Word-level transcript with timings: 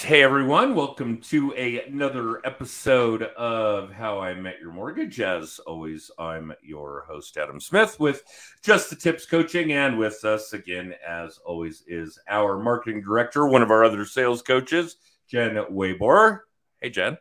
Hey 0.00 0.22
everyone, 0.22 0.74
welcome 0.76 1.18
to 1.22 1.52
a, 1.56 1.82
another 1.82 2.40
episode 2.46 3.22
of 3.22 3.90
How 3.92 4.20
I 4.20 4.32
Met 4.32 4.60
Your 4.60 4.72
Mortgage. 4.72 5.20
As 5.20 5.58
always, 5.66 6.10
I'm 6.18 6.52
your 6.62 7.04
host, 7.08 7.36
Adam 7.36 7.60
Smith, 7.60 7.98
with 7.98 8.22
Just 8.62 8.90
the 8.90 8.96
Tips 8.96 9.26
Coaching. 9.26 9.72
And 9.72 9.98
with 9.98 10.24
us 10.24 10.52
again, 10.52 10.94
as 11.06 11.38
always, 11.44 11.82
is 11.86 12.18
our 12.28 12.58
marketing 12.62 13.02
director, 13.02 13.46
one 13.48 13.60
of 13.60 13.70
our 13.70 13.84
other 13.84 14.04
sales 14.04 14.40
coaches, 14.40 14.96
Jen 15.28 15.56
Waybor. 15.70 16.40
Hey, 16.80 16.90
Jen. 16.90 17.18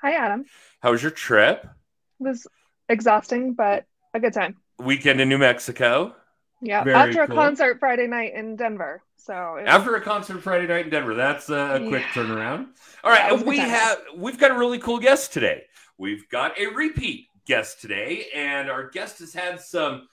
Hi, 0.00 0.12
Adam. 0.12 0.44
How 0.80 0.92
was 0.92 1.02
your 1.02 1.10
trip? 1.10 1.64
It 1.64 2.22
was 2.22 2.46
exhausting, 2.88 3.54
but 3.54 3.86
a 4.14 4.20
good 4.20 4.32
time. 4.32 4.56
Weekend 4.78 5.20
in 5.20 5.28
New 5.28 5.38
Mexico. 5.38 6.14
Yeah, 6.62 6.84
Very 6.84 6.96
after 6.96 7.26
cool. 7.26 7.36
a 7.36 7.40
concert 7.42 7.80
Friday 7.80 8.06
night 8.06 8.34
in 8.34 8.56
Denver. 8.56 9.02
So 9.24 9.56
it 9.56 9.62
was- 9.62 9.68
After 9.68 9.96
a 9.96 10.02
concert 10.02 10.42
Friday 10.42 10.66
night 10.66 10.84
in 10.84 10.90
Denver, 10.90 11.14
that's 11.14 11.48
a 11.48 11.82
quick 11.88 12.02
turnaround. 12.12 12.68
All 13.02 13.10
right, 13.10 13.32
and 13.32 13.46
we 13.46 13.56
have 13.56 13.98
we've 14.14 14.38
got 14.38 14.50
a 14.50 14.54
really 14.58 14.78
cool 14.78 14.98
guest 14.98 15.32
today. 15.32 15.64
We've 15.96 16.28
got 16.28 16.58
a 16.58 16.66
repeat 16.66 17.28
guest 17.46 17.80
today, 17.80 18.26
and 18.34 18.68
our 18.68 18.90
guest 18.90 19.20
has 19.20 19.32
had 19.32 19.62
some 19.62 20.08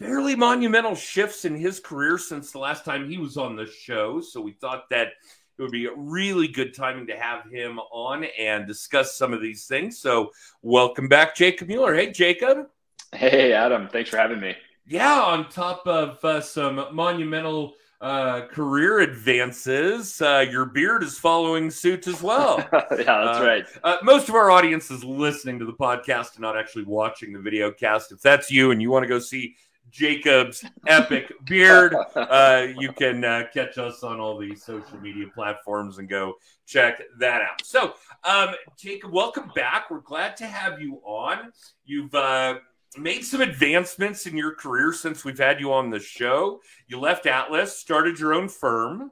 fairly 0.00 0.34
monumental 0.34 0.96
shifts 0.96 1.44
in 1.44 1.54
his 1.54 1.78
career 1.78 2.18
since 2.18 2.50
the 2.50 2.58
last 2.58 2.84
time 2.84 3.08
he 3.08 3.16
was 3.16 3.36
on 3.36 3.54
the 3.54 3.66
show. 3.66 4.20
So 4.20 4.40
we 4.40 4.50
thought 4.52 4.90
that 4.90 5.08
it 5.56 5.62
would 5.62 5.70
be 5.70 5.86
a 5.86 5.94
really 5.94 6.48
good 6.48 6.74
timing 6.74 7.06
to 7.06 7.16
have 7.16 7.44
him 7.48 7.78
on 7.78 8.24
and 8.24 8.66
discuss 8.66 9.16
some 9.16 9.32
of 9.32 9.40
these 9.40 9.66
things. 9.66 10.00
So 10.00 10.32
welcome 10.62 11.06
back, 11.06 11.36
Jacob 11.36 11.68
Mueller. 11.68 11.94
Hey, 11.94 12.10
Jacob. 12.10 12.66
Hey, 13.14 13.52
Adam. 13.52 13.88
Thanks 13.88 14.10
for 14.10 14.16
having 14.16 14.40
me. 14.40 14.56
Yeah, 14.84 15.20
on 15.22 15.48
top 15.48 15.86
of 15.86 16.24
uh, 16.24 16.40
some 16.40 16.86
monumental 16.92 17.74
uh, 18.02 18.46
career 18.48 18.98
advances, 18.98 20.20
uh, 20.20 20.44
your 20.50 20.66
beard 20.66 21.02
is 21.04 21.18
following 21.18 21.70
suit 21.70 22.06
as 22.08 22.20
well. 22.20 22.58
yeah, 22.72 22.86
that's 22.90 23.38
Uh, 23.38 23.44
right. 23.44 23.66
Uh, 23.84 23.96
most 24.02 24.28
of 24.28 24.34
our 24.34 24.50
audience 24.50 24.90
is 24.90 25.04
listening 25.04 25.58
to 25.60 25.64
the 25.64 25.72
podcast 25.72 26.32
and 26.32 26.40
not 26.40 26.58
actually 26.58 26.84
watching 26.84 27.32
the 27.32 27.38
video 27.38 27.70
cast. 27.70 28.10
If 28.10 28.20
that's 28.20 28.50
you 28.50 28.72
and 28.72 28.82
you 28.82 28.90
want 28.90 29.04
to 29.04 29.08
go 29.08 29.20
see 29.20 29.54
Jacob's 29.90 30.64
epic 30.88 31.32
beard, 31.46 31.94
uh, 32.16 32.66
you 32.76 32.92
can 32.92 33.24
uh, 33.24 33.44
catch 33.54 33.78
us 33.78 34.02
on 34.02 34.18
all 34.18 34.36
the 34.36 34.56
social 34.56 34.98
media 35.00 35.26
platforms 35.32 35.98
and 35.98 36.08
go 36.08 36.34
check 36.66 37.00
that 37.20 37.40
out. 37.42 37.64
So, 37.64 37.94
um, 38.24 38.54
Jacob, 38.76 39.12
welcome 39.12 39.50
back. 39.54 39.90
We're 39.90 40.00
glad 40.00 40.36
to 40.38 40.46
have 40.46 40.80
you 40.80 41.00
on. 41.04 41.52
You've 41.84 42.14
uh, 42.14 42.56
made 42.96 43.24
some 43.24 43.40
advancements 43.40 44.26
in 44.26 44.36
your 44.36 44.54
career 44.54 44.92
since 44.92 45.24
we've 45.24 45.38
had 45.38 45.60
you 45.60 45.72
on 45.72 45.90
the 45.90 46.00
show. 46.00 46.60
You 46.88 47.00
left 47.00 47.26
Atlas, 47.26 47.78
started 47.78 48.18
your 48.18 48.34
own 48.34 48.48
firm. 48.48 49.10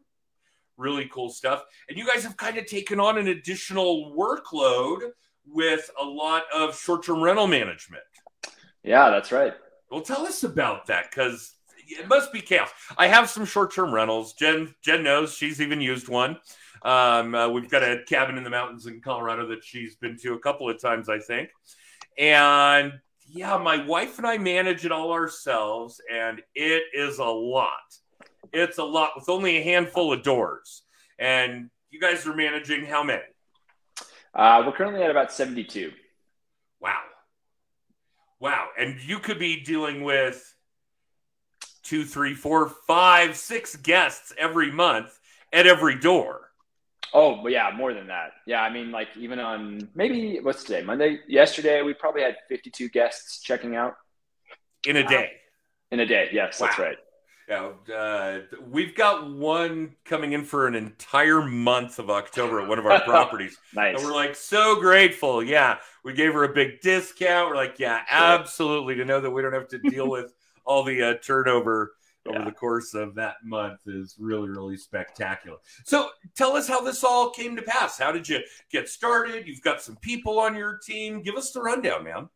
Really 0.76 1.08
cool 1.12 1.30
stuff. 1.30 1.62
And 1.88 1.98
you 1.98 2.06
guys 2.06 2.22
have 2.24 2.36
kind 2.36 2.56
of 2.56 2.66
taken 2.66 3.00
on 3.00 3.18
an 3.18 3.28
additional 3.28 4.14
workload 4.16 5.10
with 5.46 5.90
a 6.00 6.04
lot 6.04 6.44
of 6.54 6.78
short 6.78 7.04
term 7.04 7.22
rental 7.22 7.46
management. 7.46 8.02
yeah, 8.82 9.10
that's 9.10 9.32
right. 9.32 9.54
Well, 9.90 10.02
tell 10.02 10.26
us 10.26 10.44
about 10.44 10.86
that 10.86 11.10
because 11.10 11.54
it 11.90 12.08
must 12.08 12.32
be 12.32 12.40
chaos. 12.40 12.70
I 12.96 13.08
have 13.08 13.28
some 13.28 13.44
short-term 13.44 13.92
rentals. 13.92 14.34
Jen 14.34 14.74
Jen 14.82 15.02
knows 15.02 15.34
she's 15.34 15.60
even 15.60 15.80
used 15.80 16.08
one. 16.08 16.38
Um, 16.82 17.34
uh, 17.34 17.48
we've 17.48 17.68
got 17.68 17.82
a 17.82 18.02
cabin 18.06 18.38
in 18.38 18.44
the 18.44 18.50
mountains 18.50 18.86
in 18.86 19.00
Colorado 19.00 19.48
that 19.48 19.64
she's 19.64 19.96
been 19.96 20.16
to 20.18 20.34
a 20.34 20.38
couple 20.38 20.70
of 20.70 20.80
times, 20.80 21.08
I 21.08 21.18
think. 21.18 21.50
And 22.16 22.92
yeah, 23.32 23.56
my 23.58 23.84
wife 23.84 24.18
and 24.18 24.26
I 24.26 24.38
manage 24.38 24.84
it 24.84 24.92
all 24.92 25.12
ourselves, 25.12 26.00
and 26.12 26.40
it 26.54 26.82
is 26.92 27.18
a 27.18 27.24
lot. 27.24 27.70
It's 28.52 28.78
a 28.78 28.84
lot 28.84 29.12
with 29.14 29.28
only 29.28 29.58
a 29.58 29.62
handful 29.62 30.12
of 30.12 30.22
doors. 30.22 30.82
And 31.18 31.70
you 31.90 32.00
guys 32.00 32.26
are 32.26 32.34
managing 32.34 32.86
how 32.86 33.04
many? 33.04 33.22
Uh, 34.34 34.64
we're 34.66 34.72
currently 34.72 35.02
at 35.02 35.10
about 35.10 35.32
72. 35.32 35.92
Wow. 36.80 37.00
Wow. 38.40 38.68
And 38.78 39.00
you 39.00 39.18
could 39.18 39.38
be 39.38 39.60
dealing 39.62 40.02
with 40.02 40.54
two, 41.82 42.04
three, 42.04 42.34
four, 42.34 42.68
five, 42.86 43.36
six 43.36 43.76
guests 43.76 44.32
every 44.38 44.72
month 44.72 45.16
at 45.52 45.66
every 45.66 45.98
door 45.98 46.49
Oh, 47.12 47.42
but 47.42 47.52
yeah, 47.52 47.70
more 47.74 47.92
than 47.94 48.06
that. 48.06 48.32
Yeah, 48.46 48.62
I 48.62 48.70
mean, 48.72 48.90
like 48.92 49.08
even 49.18 49.38
on 49.40 49.88
maybe 49.94 50.38
what's 50.40 50.62
today? 50.64 50.82
Monday? 50.82 51.20
Yesterday, 51.28 51.82
we 51.82 51.94
probably 51.94 52.22
had 52.22 52.36
52 52.48 52.88
guests 52.88 53.40
checking 53.42 53.76
out 53.76 53.96
in 54.86 54.96
a 54.96 55.02
Wow. 55.02 55.08
day. 55.08 55.32
in 55.90 56.00
a 56.00 56.06
day. 56.06 56.28
Yes, 56.32 56.58
that's 56.58 56.78
right. 56.78 56.96
Yeah, 57.48 57.72
uh, 57.92 58.42
we've 58.68 58.94
got 58.94 59.28
one 59.28 59.96
coming 60.04 60.34
in 60.34 60.44
for 60.44 60.68
an 60.68 60.76
entire 60.76 61.42
month 61.42 61.98
of 61.98 62.08
October 62.08 62.60
at 62.60 62.68
one 62.68 62.78
of 62.78 62.86
our 62.86 63.00
properties. 63.04 63.58
Nice. 63.74 63.96
And 63.96 64.04
we're 64.06 64.14
like 64.14 64.36
so 64.36 64.80
grateful. 64.80 65.42
Yeah. 65.42 65.78
We 66.04 66.12
gave 66.12 66.32
her 66.32 66.44
a 66.44 66.52
big 66.54 66.80
discount. 66.80 67.50
We're 67.50 67.56
like, 67.56 67.80
yeah, 67.80 68.02
absolutely. 68.08 68.94
To 68.96 69.04
know 69.04 69.20
that 69.20 69.30
we 69.32 69.42
don't 69.42 69.52
have 69.52 69.66
to 69.68 69.78
deal 69.78 70.08
with 70.08 70.32
all 70.64 70.84
the 70.84 71.02
uh, 71.02 71.14
turnover 71.14 71.94
over 72.30 72.38
Yeah. 72.38 72.44
the 72.44 72.52
course 72.52 72.94
of 72.94 73.14
that 73.16 73.36
month 73.44 73.80
is 73.86 74.16
really, 74.18 74.48
really 74.48 74.76
spectacular. 74.76 75.58
So 75.84 76.10
tell 76.36 76.56
us 76.56 76.66
how 76.68 76.80
this 76.80 77.04
all 77.04 77.30
came 77.30 77.56
to 77.56 77.62
pass. 77.62 77.98
How 77.98 78.12
did 78.12 78.28
you 78.28 78.40
get 78.70 78.88
started? 78.88 79.46
You've 79.46 79.62
got 79.62 79.82
some 79.82 79.96
people 79.96 80.38
on 80.38 80.54
your 80.56 80.78
team. 80.78 81.22
Give 81.22 81.36
us 81.36 81.52
the 81.52 81.60
rundown, 81.60 82.04
man. 82.04 82.28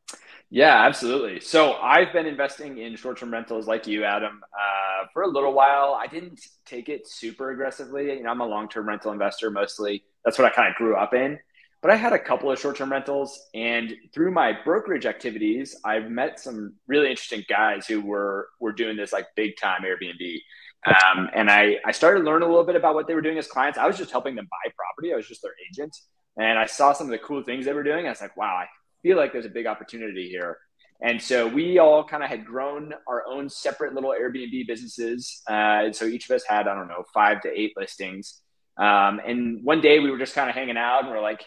Yeah, 0.50 0.84
absolutely. 0.84 1.41
So 1.41 1.75
I've 1.75 2.12
been 2.12 2.27
investing 2.27 2.78
in 2.78 2.94
short-term 2.97 3.33
rentals 3.33 3.66
like 3.66 3.87
you, 3.87 4.04
Adam, 4.04 4.41
uh, 4.53 5.06
for 5.12 5.22
a 5.22 5.28
little 5.28 5.53
while. 5.53 5.99
I 6.00 6.06
didn't 6.06 6.41
take 6.65 6.88
it 6.88 7.09
super 7.09 7.50
aggressively. 7.50 8.12
You 8.12 8.22
know, 8.22 8.31
I'm 8.31 8.41
a 8.41 8.47
long-term 8.47 8.87
rental 8.87 9.12
investor 9.12 9.50
mostly. 9.50 10.04
That's 10.25 10.38
what 10.38 10.47
I 10.47 10.54
kind 10.54 10.69
of 10.69 10.77
grew 10.77 10.97
up 10.97 11.15
in. 11.15 11.38
But 11.84 11.93
I 11.93 11.97
had 11.97 12.15
a 12.15 12.19
couple 12.19 12.50
of 12.50 12.59
short-term 12.59 12.91
rentals, 12.91 13.39
and 13.53 13.95
through 14.15 14.31
my 14.31 14.55
brokerage 14.65 15.05
activities, 15.05 15.77
I've 15.84 16.11
met 16.11 16.41
some 16.41 16.77
really 16.87 17.11
interesting 17.11 17.45
guys 17.47 17.87
who 17.87 18.00
were 18.00 18.49
were 18.59 18.72
doing 18.72 18.97
this 18.97 19.12
like 19.12 19.27
big-time 19.37 19.83
Airbnb. 19.83 20.39
Um, 20.87 21.28
and 21.34 21.50
I 21.50 21.77
I 21.84 21.93
started 21.93 22.25
learning 22.25 22.49
a 22.49 22.50
little 22.50 22.65
bit 22.65 22.75
about 22.75 22.95
what 22.95 23.06
they 23.06 23.15
were 23.15 23.21
doing 23.21 23.37
as 23.37 23.47
clients. 23.47 23.78
I 23.78 23.87
was 23.87 23.99
just 23.99 24.11
helping 24.11 24.34
them 24.34 24.49
buy 24.50 24.72
property. 24.75 25.12
I 25.12 25.17
was 25.17 25.28
just 25.28 25.43
their 25.43 25.53
agent, 25.71 25.95
and 26.39 26.59
I 26.59 26.65
saw 26.65 26.95
some 26.95 27.06
of 27.06 27.11
the 27.11 27.19
cool 27.19 27.43
things 27.43 27.67
they 27.67 27.75
were 27.75 27.83
doing. 27.83 28.06
I 28.06 28.09
was 28.09 28.22
like, 28.22 28.34
wow, 28.34 28.56
I 28.56 28.66
feel 29.03 29.19
like 29.19 29.34
there's 29.34 29.45
a 29.45 29.51
big 29.51 29.66
opportunity 29.66 30.31
here. 30.31 30.56
And 31.03 31.21
so 31.21 31.47
we 31.47 31.78
all 31.81 32.03
kind 32.03 32.22
of 32.22 32.31
had 32.31 32.47
grown 32.47 32.95
our 33.06 33.25
own 33.28 33.51
separate 33.51 33.93
little 33.93 34.15
Airbnb 34.19 34.66
businesses. 34.66 35.43
Uh, 35.51 35.84
and 35.84 35.95
so 35.95 36.06
each 36.06 36.31
of 36.31 36.34
us 36.34 36.45
had, 36.49 36.66
I 36.66 36.75
don't 36.75 36.89
know, 36.89 37.05
five 37.12 37.43
to 37.43 37.51
eight 37.51 37.75
listings. 37.77 38.41
Um, 38.78 39.21
and 39.27 39.62
one 39.62 39.83
day 39.83 39.99
we 40.01 40.11
were 40.11 40.19
just 40.19 40.34
kind 40.34 40.49
of 40.49 40.56
hanging 40.56 40.78
out 40.78 41.03
and 41.03 41.11
we're 41.11 41.21
like, 41.21 41.45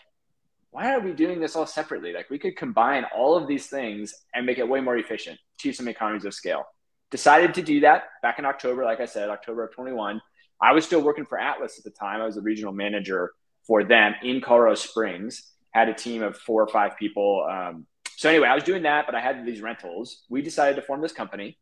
why 0.72 0.94
are 0.94 1.00
we 1.00 1.14
doing 1.14 1.40
this 1.40 1.56
all 1.56 1.66
separately? 1.66 2.14
Like 2.14 2.30
we 2.30 2.40
could 2.40 2.56
combine 2.56 3.06
all 3.16 3.36
of 3.36 3.48
these 3.48 3.68
things 3.68 4.14
and 4.34 4.46
make 4.46 4.58
it 4.58 4.68
way 4.68 4.82
more 4.82 4.98
efficient, 4.98 5.40
achieve 5.58 5.76
some 5.76 5.88
economies 5.88 6.26
of 6.26 6.34
scale. 6.34 6.66
Decided 7.10 7.54
to 7.54 7.62
do 7.62 7.80
that 7.82 8.04
back 8.22 8.38
in 8.38 8.46
October, 8.46 8.84
like 8.84 9.00
I 9.00 9.06
said, 9.06 9.30
October 9.30 9.64
of 9.64 9.74
21. 9.74 10.22
I 10.62 10.74
was 10.74 10.86
still 10.86 11.02
working 11.02 11.26
for 11.26 11.40
Atlas 11.40 11.78
at 11.78 11.84
the 11.84 11.92
time. 11.92 12.22
I 12.22 12.26
was 12.26 12.36
the 12.36 12.42
regional 12.42 12.74
manager 12.74 13.32
for 13.66 13.84
them 13.84 14.16
in 14.24 14.42
Colorado 14.42 14.75
Springs, 14.75 15.52
had 15.72 15.90
a 15.90 15.94
team 15.94 16.24
of 16.24 16.38
four 16.38 16.64
or 16.64 16.68
five 16.68 16.98
people. 16.98 17.46
Um, 17.50 17.86
so 18.16 18.30
anyway, 18.30 18.48
I 18.48 18.56
was 18.56 18.63
doing 18.63 18.84
that, 18.84 19.06
but 19.06 19.13
I 19.13 19.20
had 19.20 19.46
these 19.46 19.62
rentals. 19.62 20.24
We 20.30 20.42
decided 20.42 20.75
to 20.78 20.81
form 20.81 21.02
this 21.02 21.12
company. 21.12 21.58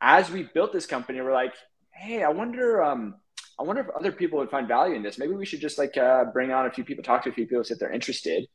As 0.00 0.30
we 0.30 0.44
built 0.54 0.72
this 0.72 0.86
company, 0.86 1.20
we're 1.20 1.32
like, 1.32 1.54
hey, 1.92 2.22
I 2.22 2.30
wonder, 2.30 2.82
um, 2.82 3.16
I 3.60 3.62
wonder 3.62 3.82
if 3.82 3.90
other 3.90 4.10
people 4.10 4.38
would 4.38 4.48
find 4.48 4.66
value 4.66 4.94
in 4.94 5.02
this. 5.02 5.18
Maybe 5.18 5.34
we 5.34 5.44
should 5.44 5.60
just 5.60 5.76
like 5.76 5.98
uh, 5.98 6.24
bring 6.32 6.50
on 6.50 6.64
a 6.64 6.70
few 6.70 6.82
people, 6.82 7.04
talk 7.04 7.24
to 7.24 7.28
a 7.28 7.32
few 7.32 7.46
people, 7.46 7.62
see 7.62 7.74
if 7.74 7.78
they're 7.78 7.92
interested. 7.92 8.46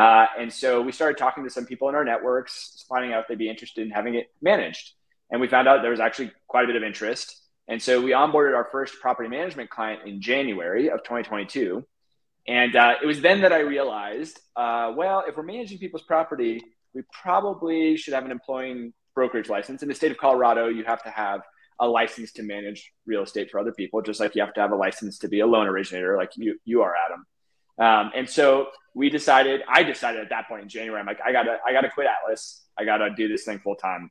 Uh, 0.00 0.26
and 0.38 0.50
so 0.50 0.80
we 0.80 0.90
started 0.90 1.18
talking 1.18 1.44
to 1.44 1.50
some 1.50 1.66
people 1.66 1.90
in 1.90 1.94
our 1.94 2.04
networks, 2.04 2.82
finding 2.88 3.12
out 3.12 3.20
if 3.20 3.28
they'd 3.28 3.38
be 3.38 3.50
interested 3.50 3.86
in 3.86 3.90
having 3.90 4.14
it 4.14 4.28
managed. 4.40 4.92
And 5.30 5.38
we 5.38 5.48
found 5.48 5.68
out 5.68 5.82
there 5.82 5.90
was 5.90 6.00
actually 6.00 6.32
quite 6.48 6.64
a 6.64 6.66
bit 6.66 6.76
of 6.76 6.82
interest. 6.82 7.42
And 7.68 7.80
so 7.80 8.00
we 8.00 8.12
onboarded 8.12 8.56
our 8.56 8.68
first 8.72 9.00
property 9.00 9.28
management 9.28 9.68
client 9.68 10.08
in 10.08 10.22
January 10.22 10.90
of 10.90 11.02
2022. 11.02 11.84
And 12.48 12.74
uh, 12.74 12.94
it 13.02 13.06
was 13.06 13.20
then 13.20 13.42
that 13.42 13.52
I 13.52 13.60
realized, 13.60 14.40
uh, 14.56 14.92
well, 14.96 15.24
if 15.28 15.36
we're 15.36 15.42
managing 15.42 15.78
people's 15.78 16.02
property, 16.02 16.62
we 16.94 17.02
probably 17.22 17.98
should 17.98 18.14
have 18.14 18.24
an 18.24 18.30
employing 18.30 18.94
brokerage 19.14 19.50
license. 19.50 19.82
In 19.82 19.88
the 19.88 19.94
state 19.94 20.10
of 20.10 20.16
Colorado, 20.16 20.68
you 20.68 20.84
have 20.84 21.02
to 21.04 21.10
have 21.10 21.42
a 21.80 21.88
license 21.88 22.32
to 22.32 22.42
manage 22.42 22.92
real 23.06 23.22
estate 23.22 23.50
for 23.50 23.58
other 23.58 23.72
people, 23.72 24.02
just 24.02 24.20
like 24.20 24.34
you 24.34 24.42
have 24.42 24.54
to 24.54 24.60
have 24.60 24.72
a 24.72 24.76
license 24.76 25.18
to 25.18 25.28
be 25.28 25.40
a 25.40 25.46
loan 25.46 25.66
originator, 25.66 26.16
like 26.16 26.30
you 26.36 26.58
you 26.64 26.82
are, 26.82 26.94
Adam. 27.06 27.26
Um, 27.76 28.12
and 28.14 28.28
so 28.28 28.68
we 28.94 29.10
decided, 29.10 29.62
I 29.68 29.82
decided 29.82 30.20
at 30.20 30.30
that 30.30 30.48
point 30.48 30.62
in 30.62 30.68
January, 30.68 31.00
I'm 31.00 31.06
like, 31.06 31.20
I 31.24 31.32
gotta, 31.32 31.58
I 31.66 31.72
gotta 31.72 31.90
quit 31.90 32.06
Atlas. 32.06 32.62
I 32.78 32.84
gotta 32.84 33.10
do 33.10 33.26
this 33.28 33.44
thing 33.44 33.58
full 33.58 33.74
time. 33.74 34.10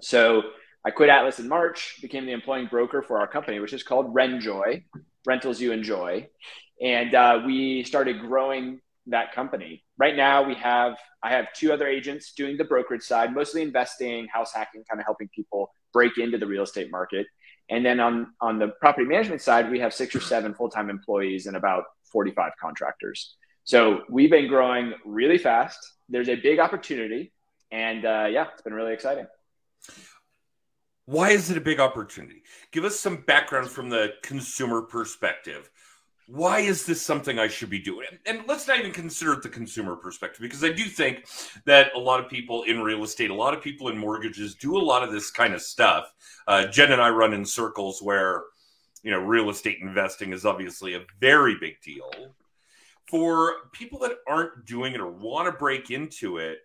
So 0.00 0.42
I 0.84 0.90
quit 0.90 1.10
Atlas 1.10 1.38
in 1.38 1.48
March, 1.48 1.98
became 2.00 2.26
the 2.26 2.32
employing 2.32 2.66
broker 2.66 3.02
for 3.02 3.18
our 3.20 3.26
company, 3.26 3.60
which 3.60 3.72
is 3.72 3.82
called 3.82 4.14
Renjoy, 4.14 4.84
Rentals 5.26 5.60
You 5.60 5.72
Enjoy, 5.72 6.28
and 6.80 7.14
uh, 7.14 7.42
we 7.44 7.84
started 7.84 8.20
growing 8.20 8.80
that 9.06 9.32
company. 9.32 9.84
Right 9.98 10.16
now, 10.16 10.42
we 10.42 10.54
have 10.54 10.96
I 11.22 11.30
have 11.30 11.46
two 11.54 11.72
other 11.72 11.86
agents 11.86 12.32
doing 12.32 12.56
the 12.56 12.64
brokerage 12.64 13.02
side, 13.02 13.34
mostly 13.34 13.62
investing, 13.62 14.26
house 14.28 14.52
hacking, 14.52 14.84
kind 14.88 15.00
of 15.00 15.06
helping 15.06 15.28
people 15.34 15.70
break 15.92 16.18
into 16.18 16.38
the 16.38 16.46
real 16.46 16.64
estate 16.64 16.90
market. 16.90 17.26
And 17.70 17.84
then 17.84 18.00
on 18.00 18.32
on 18.40 18.58
the 18.58 18.68
property 18.80 19.06
management 19.06 19.42
side, 19.42 19.70
we 19.70 19.80
have 19.80 19.92
six 19.94 20.14
or 20.14 20.20
seven 20.20 20.54
full 20.54 20.68
time 20.68 20.90
employees 20.90 21.46
and 21.46 21.56
about 21.56 21.84
45 22.12 22.52
contractors. 22.60 23.36
So 23.64 24.02
we've 24.08 24.30
been 24.30 24.46
growing 24.46 24.94
really 25.04 25.38
fast. 25.38 25.78
There's 26.08 26.28
a 26.28 26.36
big 26.36 26.60
opportunity, 26.60 27.32
and 27.72 28.04
uh, 28.04 28.28
yeah, 28.30 28.46
it's 28.52 28.62
been 28.62 28.74
really 28.74 28.92
exciting. 28.92 29.26
Why 31.06 31.30
is 31.30 31.50
it 31.50 31.56
a 31.56 31.60
big 31.60 31.78
opportunity? 31.78 32.42
Give 32.72 32.84
us 32.84 32.98
some 32.98 33.18
background 33.18 33.68
from 33.68 33.90
the 33.90 34.14
consumer 34.22 34.82
perspective. 34.82 35.70
Why 36.28 36.58
is 36.58 36.84
this 36.84 37.00
something 37.00 37.38
I 37.38 37.46
should 37.46 37.70
be 37.70 37.78
doing? 37.78 38.08
And 38.26 38.42
let's 38.48 38.66
not 38.66 38.80
even 38.80 38.90
consider 38.90 39.32
it 39.34 39.42
the 39.42 39.48
consumer 39.48 39.94
perspective, 39.94 40.40
because 40.40 40.64
I 40.64 40.72
do 40.72 40.84
think 40.84 41.26
that 41.66 41.92
a 41.94 41.98
lot 41.98 42.18
of 42.18 42.28
people 42.28 42.64
in 42.64 42.80
real 42.80 43.04
estate, 43.04 43.30
a 43.30 43.34
lot 43.34 43.54
of 43.54 43.62
people 43.62 43.88
in 43.88 43.96
mortgages 43.96 44.56
do 44.56 44.76
a 44.76 44.78
lot 44.78 45.04
of 45.04 45.12
this 45.12 45.30
kind 45.30 45.54
of 45.54 45.62
stuff. 45.62 46.12
Uh, 46.48 46.66
Jen 46.66 46.90
and 46.90 47.00
I 47.00 47.10
run 47.10 47.32
in 47.32 47.44
circles 47.44 48.02
where, 48.02 48.42
you 49.04 49.12
know, 49.12 49.20
real 49.20 49.50
estate 49.50 49.78
investing 49.80 50.32
is 50.32 50.44
obviously 50.44 50.94
a 50.94 51.04
very 51.20 51.56
big 51.60 51.80
deal. 51.80 52.10
For 53.08 53.52
people 53.72 54.00
that 54.00 54.18
aren't 54.26 54.64
doing 54.66 54.94
it 54.94 55.00
or 55.00 55.08
want 55.08 55.46
to 55.46 55.56
break 55.56 55.92
into 55.92 56.38
it, 56.38 56.58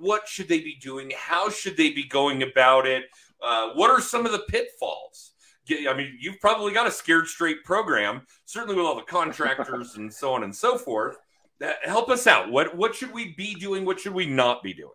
what 0.00 0.26
should 0.26 0.48
they 0.48 0.58
be 0.58 0.74
doing? 0.82 1.12
How 1.16 1.48
should 1.48 1.76
they 1.76 1.90
be 1.90 2.08
going 2.08 2.42
about 2.42 2.88
it? 2.88 3.04
Uh, 3.40 3.70
what 3.74 3.88
are 3.88 4.00
some 4.00 4.26
of 4.26 4.32
the 4.32 4.42
pitfalls? 4.48 5.33
I 5.70 5.94
mean, 5.94 6.16
you've 6.20 6.40
probably 6.40 6.72
got 6.72 6.86
a 6.86 6.90
scared 6.90 7.26
straight 7.26 7.64
program, 7.64 8.26
certainly 8.44 8.76
with 8.76 8.84
all 8.84 8.96
the 8.96 9.02
contractors 9.02 9.94
and 9.96 10.12
so 10.12 10.34
on 10.34 10.44
and 10.44 10.54
so 10.54 10.76
forth. 10.76 11.16
That 11.60 11.76
help 11.84 12.10
us 12.10 12.26
out. 12.26 12.50
What 12.50 12.76
what 12.76 12.94
should 12.94 13.12
we 13.12 13.32
be 13.34 13.54
doing? 13.54 13.84
What 13.84 14.00
should 14.00 14.12
we 14.12 14.26
not 14.26 14.62
be 14.62 14.74
doing? 14.74 14.90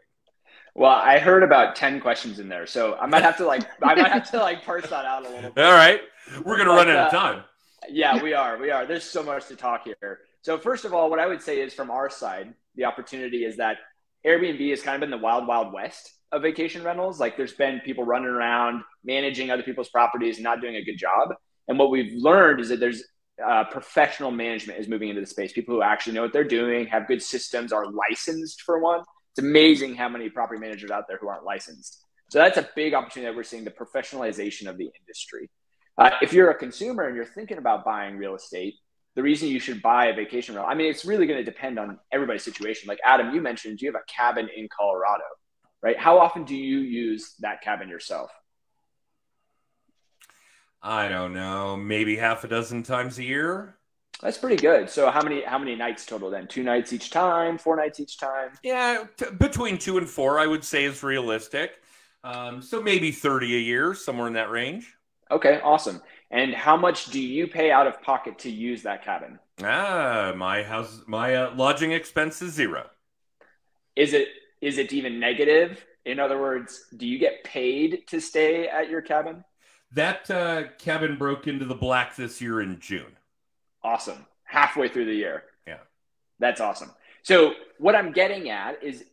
Well, 0.76 0.92
I 0.92 1.18
heard 1.18 1.42
about 1.42 1.76
ten 1.76 2.00
questions 2.02 2.40
in 2.40 2.50
there, 2.50 2.68
so 2.68 2.96
I 2.96 3.06
might 3.08 3.24
have 3.24 3.38
to 3.38 3.46
like 3.46 3.64
I 3.82 3.96
might 3.96 4.12
have 4.12 4.30
to 4.32 4.38
like 4.42 4.64
parse 4.64 4.90
that 4.90 5.06
out 5.06 5.26
a 5.26 5.30
little 5.30 5.52
bit. 5.52 5.66
All 5.66 5.72
right, 5.72 6.02
we're 6.44 6.58
gonna 6.58 6.70
but, 6.72 6.88
run 6.88 6.90
out 6.90 7.08
of 7.08 7.14
uh, 7.14 7.18
time. 7.18 7.44
Yeah, 7.90 8.22
we 8.22 8.34
are. 8.34 8.58
We 8.58 8.72
are. 8.72 8.86
There's 8.86 9.06
so 9.06 9.24
much 9.24 9.48
to 9.48 9.56
talk 9.56 9.86
here. 9.86 10.20
So 10.42 10.58
first 10.58 10.86
of 10.86 10.94
all, 10.94 11.10
what 11.10 11.20
I 11.20 11.28
would 11.28 11.42
say 11.42 11.62
is 11.62 11.74
from 11.74 11.90
our 11.90 12.10
side, 12.10 12.54
the 12.76 12.86
opportunity 12.86 13.46
is 13.46 13.58
that 13.58 13.78
Airbnb 14.26 14.70
has 14.70 14.82
kind 14.82 14.96
of 14.96 15.02
been 15.02 15.12
the 15.12 15.24
wild, 15.24 15.48
wild 15.48 15.74
west 15.74 16.14
of 16.32 16.42
vacation 16.42 16.84
rentals. 16.84 17.20
Like 17.20 17.38
there's 17.38 17.54
been 17.54 17.82
people 17.82 18.04
running 18.04 18.30
around 18.30 18.84
managing 19.04 19.52
other 19.52 19.64
people's 19.64 19.90
properties 19.90 20.38
and 20.38 20.44
not 20.44 20.62
doing 20.62 20.76
a 20.76 20.84
good 20.84 20.98
job. 20.98 21.30
And 21.68 21.78
what 21.78 21.92
we've 21.92 22.14
learned 22.14 22.60
is 22.60 22.70
that 22.70 22.80
there's 22.80 23.04
uh, 23.46 23.64
professional 23.66 24.32
management 24.32 24.80
is 24.80 24.88
moving 24.88 25.10
into 25.10 25.22
the 25.22 25.28
space. 25.28 25.54
People 25.54 25.76
who 25.76 25.82
actually 25.82 26.14
know 26.14 26.24
what 26.24 26.34
they're 26.34 26.44
doing, 26.44 26.88
have 26.88 27.08
good 27.08 27.22
systems, 27.22 27.72
are 27.72 27.86
licensed 27.92 28.62
for 28.64 28.80
one. 28.80 29.02
It's 29.32 29.46
amazing 29.46 29.96
how 29.96 30.10
many 30.10 30.30
property 30.30 30.60
managers 30.60 30.92
out 30.92 31.06
there 31.08 31.18
who 31.18 31.28
aren't 31.28 31.46
licensed. 31.46 32.04
So 32.30 32.40
that's 32.40 32.58
a 32.58 32.70
big 32.76 32.94
opportunity 32.94 33.32
that 33.32 33.36
we're 33.36 33.44
seeing 33.44 33.64
the 33.64 33.72
professionalization 33.72 34.68
of 34.68 34.78
the 34.78 34.90
industry. 35.00 35.50
Uh, 35.98 36.12
if 36.22 36.34
you're 36.34 36.50
a 36.52 36.56
consumer 36.56 37.04
and 37.04 37.16
you're 37.16 37.26
thinking 37.26 37.58
about 37.58 37.86
buying 37.86 38.18
real 38.18 38.36
estate, 38.36 38.76
the 39.16 39.24
reason 39.24 39.50
you 39.50 39.60
should 39.60 39.82
buy 39.82 40.08
a 40.08 40.16
vacation 40.16 40.56
rental, 40.56 40.70
I 40.70 40.76
mean, 40.76 40.90
it's 40.90 41.06
really 41.06 41.26
going 41.26 41.40
to 41.40 41.44
depend 41.44 41.80
on 41.80 42.00
everybody's 42.12 42.44
situation. 42.44 42.88
Like 42.88 43.00
Adam, 43.04 43.34
you 43.34 43.42
mentioned 43.42 43.82
you 43.82 43.92
have 43.92 44.00
a 44.00 44.12
cabin 44.12 44.50
in 44.56 44.68
Colorado 44.76 45.24
right? 45.82 45.98
How 45.98 46.20
often 46.20 46.44
do 46.44 46.56
you 46.56 46.80
use 46.80 47.36
that 47.40 47.62
cabin 47.62 47.90
yourself? 47.90 48.32
I 50.82 51.10
don't 51.10 51.34
know, 51.34 51.76
maybe 51.76 52.16
half 52.18 52.44
a 52.44 52.48
dozen 52.48 52.84
times 52.84 53.18
a 53.20 53.24
year. 53.24 53.76
That's 54.22 54.38
pretty 54.38 54.58
good. 54.58 54.90
So 54.90 55.10
how 55.10 55.22
many 55.24 55.44
how 55.44 55.58
many 55.58 55.76
nights 55.76 56.06
total 56.06 56.30
then? 56.30 56.48
Two 56.48 56.64
nights 56.64 56.92
each 56.92 57.10
time, 57.10 57.58
four 57.58 57.76
nights 57.76 58.00
each 58.00 58.18
time? 58.18 58.52
Yeah, 58.64 59.06
t- 59.18 59.32
between 59.38 59.78
2 59.78 59.98
and 59.98 60.10
4 60.10 60.40
I 60.40 60.48
would 60.48 60.64
say 60.64 60.84
is 60.86 61.04
realistic. 61.04 61.82
Um, 62.24 62.62
so 62.62 62.82
maybe 62.82 63.12
30 63.12 63.56
a 63.56 63.60
year, 63.60 63.94
somewhere 63.94 64.28
in 64.28 64.34
that 64.34 64.50
range. 64.50 64.94
Okay, 65.32 65.60
awesome. 65.64 66.02
And 66.32 66.54
how 66.54 66.76
much 66.76 67.06
do 67.08 67.22
you 67.22 67.48
pay 67.48 67.72
out 67.72 67.88
of 67.88 68.02
pocket 68.02 68.40
to 68.40 68.50
use 68.52 68.84
that 68.84 69.04
cabin? 69.04 69.40
Ah, 69.64 70.34
my 70.36 70.64
house 70.64 71.02
my 71.08 71.36
uh, 71.36 71.56
lodging 71.56 71.92
expense 71.92 72.42
is 72.42 72.54
zero. 72.54 72.90
Is 73.96 74.14
it 74.14 74.30
is 74.62 74.78
it 74.78 74.94
even 74.94 75.20
negative? 75.20 75.86
In 76.06 76.20
other 76.20 76.40
words, 76.40 76.86
do 76.96 77.06
you 77.08 77.20
get 77.20 77.44
paid 77.44 78.08
to 78.08 78.20
stay 78.20 78.68
at 78.68 78.90
your 78.90 79.02
cabin? 79.02 79.44
That 79.94 80.30
uh, 80.30 80.64
cabin 80.78 81.18
broke 81.18 81.48
into 81.48 81.66
the 81.66 81.76
black 81.76 82.16
this 82.16 82.42
year 82.42 82.62
in 82.62 82.80
June. 82.80 83.18
Awesome. 83.84 84.26
Halfway 84.44 84.88
through 84.88 85.06
the 85.06 85.16
year. 85.16 85.44
Yeah. 85.68 85.80
That's 86.40 86.62
awesome. 86.62 86.92
So, 87.24 87.54
what 87.78 87.96
I'm 87.96 88.12
getting 88.12 88.50
at 88.50 88.84
is 88.84 89.04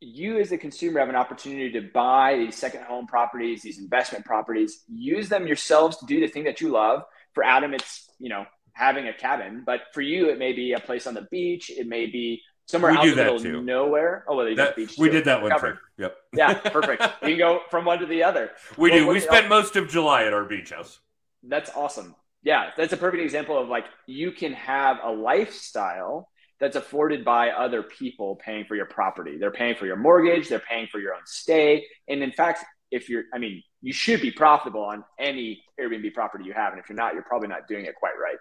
you 0.00 0.38
as 0.40 0.52
a 0.52 0.58
consumer 0.58 1.00
have 1.00 1.08
an 1.08 1.16
opportunity 1.16 1.70
to 1.72 1.88
buy 1.92 2.36
these 2.36 2.56
second 2.56 2.84
home 2.84 3.06
properties, 3.06 3.62
these 3.62 3.78
investment 3.78 4.24
properties, 4.24 4.82
use 4.88 5.28
them 5.28 5.46
yourselves 5.46 5.96
to 5.98 6.06
do 6.06 6.20
the 6.20 6.26
thing 6.26 6.44
that 6.44 6.60
you 6.60 6.70
love. 6.70 7.02
For 7.34 7.44
Adam, 7.44 7.72
it's, 7.72 8.10
you 8.18 8.28
know, 8.28 8.44
having 8.72 9.08
a 9.08 9.14
cabin, 9.14 9.62
but 9.64 9.82
for 9.92 10.00
you, 10.00 10.28
it 10.28 10.38
may 10.38 10.52
be 10.52 10.72
a 10.72 10.80
place 10.80 11.06
on 11.06 11.14
the 11.14 11.26
beach. 11.30 11.70
It 11.70 11.86
may 11.86 12.06
be 12.06 12.42
somewhere 12.66 12.92
we 12.92 12.98
out 12.98 13.04
in 13.04 13.10
the 13.10 13.16
middle 13.16 13.40
too. 13.40 13.62
nowhere. 13.62 14.24
Oh, 14.28 14.36
well, 14.36 14.46
they 14.46 14.54
that, 14.54 14.76
beach. 14.76 14.94
We 14.98 15.08
too. 15.08 15.14
did 15.14 15.24
that 15.26 15.42
one 15.42 15.50
Covered. 15.50 15.78
Yep. 15.98 16.16
Yeah, 16.34 16.54
perfect. 16.70 17.02
you 17.22 17.28
can 17.28 17.38
go 17.38 17.60
from 17.70 17.84
one 17.84 17.98
to 17.98 18.06
the 18.06 18.22
other. 18.22 18.50
We 18.76 18.90
well, 18.90 18.98
do. 19.00 19.06
We 19.08 19.20
spent 19.20 19.48
most 19.48 19.76
of 19.76 19.88
July 19.88 20.24
at 20.24 20.32
our 20.32 20.44
beach 20.44 20.70
house. 20.70 21.00
That's 21.42 21.70
awesome. 21.74 22.14
Yeah, 22.42 22.70
that's 22.76 22.92
a 22.92 22.96
perfect 22.96 23.22
example 23.22 23.58
of 23.58 23.68
like 23.68 23.84
you 24.06 24.32
can 24.32 24.52
have 24.54 24.98
a 25.02 25.10
lifestyle 25.10 26.28
that's 26.62 26.76
afforded 26.76 27.24
by 27.24 27.50
other 27.50 27.82
people 27.82 28.36
paying 28.36 28.64
for 28.64 28.76
your 28.76 28.86
property. 28.86 29.36
They're 29.36 29.50
paying 29.50 29.74
for 29.74 29.86
your 29.86 29.96
mortgage. 29.96 30.48
They're 30.48 30.60
paying 30.60 30.86
for 30.90 31.00
your 31.00 31.12
own 31.12 31.22
stay. 31.26 31.84
And 32.08 32.22
in 32.22 32.30
fact, 32.30 32.64
if 32.92 33.08
you're, 33.08 33.24
I 33.34 33.38
mean, 33.38 33.62
you 33.80 33.92
should 33.92 34.20
be 34.20 34.30
profitable 34.30 34.84
on 34.84 35.02
any 35.18 35.64
Airbnb 35.80 36.14
property 36.14 36.44
you 36.44 36.52
have. 36.52 36.72
And 36.72 36.80
if 36.80 36.88
you're 36.88 36.96
not, 36.96 37.14
you're 37.14 37.24
probably 37.24 37.48
not 37.48 37.66
doing 37.66 37.86
it 37.86 37.96
quite 37.96 38.12
right. 38.20 38.36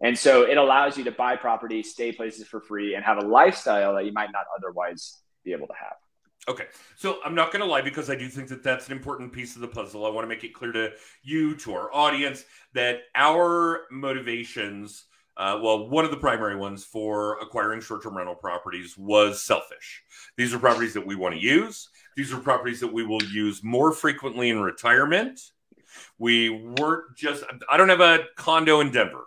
And 0.00 0.18
so 0.18 0.42
it 0.42 0.56
allows 0.56 0.96
you 0.96 1.04
to 1.04 1.12
buy 1.12 1.36
property, 1.36 1.82
stay 1.82 2.12
places 2.12 2.46
for 2.46 2.60
free, 2.60 2.94
and 2.94 3.04
have 3.04 3.18
a 3.18 3.26
lifestyle 3.26 3.94
that 3.96 4.06
you 4.06 4.12
might 4.12 4.32
not 4.32 4.44
otherwise 4.56 5.18
be 5.44 5.52
able 5.52 5.66
to 5.66 5.74
have. 5.74 5.96
Okay. 6.48 6.66
So 6.96 7.18
I'm 7.24 7.34
not 7.34 7.52
going 7.52 7.60
to 7.60 7.66
lie 7.66 7.82
because 7.82 8.08
I 8.08 8.16
do 8.16 8.28
think 8.28 8.48
that 8.48 8.62
that's 8.62 8.86
an 8.86 8.92
important 8.92 9.32
piece 9.32 9.56
of 9.56 9.60
the 9.60 9.68
puzzle. 9.68 10.06
I 10.06 10.10
want 10.10 10.24
to 10.24 10.28
make 10.28 10.42
it 10.42 10.54
clear 10.54 10.72
to 10.72 10.92
you, 11.22 11.54
to 11.56 11.74
our 11.74 11.94
audience, 11.94 12.44
that 12.72 13.00
our 13.14 13.82
motivations, 13.90 15.04
uh, 15.36 15.60
well, 15.62 15.90
one 15.90 16.06
of 16.06 16.10
the 16.10 16.16
primary 16.16 16.56
ones 16.56 16.82
for 16.82 17.38
acquiring 17.40 17.82
short 17.82 18.02
term 18.02 18.16
rental 18.16 18.34
properties 18.34 18.96
was 18.96 19.42
selfish. 19.42 20.02
These 20.38 20.54
are 20.54 20.58
properties 20.58 20.94
that 20.94 21.06
we 21.06 21.14
want 21.14 21.34
to 21.34 21.40
use, 21.40 21.90
these 22.16 22.32
are 22.32 22.38
properties 22.38 22.80
that 22.80 22.92
we 22.92 23.04
will 23.04 23.22
use 23.22 23.62
more 23.62 23.92
frequently 23.92 24.50
in 24.50 24.60
retirement. 24.60 25.40
We 26.18 26.50
weren't 26.50 27.16
just, 27.16 27.44
I 27.70 27.76
don't 27.76 27.88
have 27.88 28.00
a 28.00 28.24
condo 28.36 28.80
in 28.80 28.90
Denver. 28.92 29.24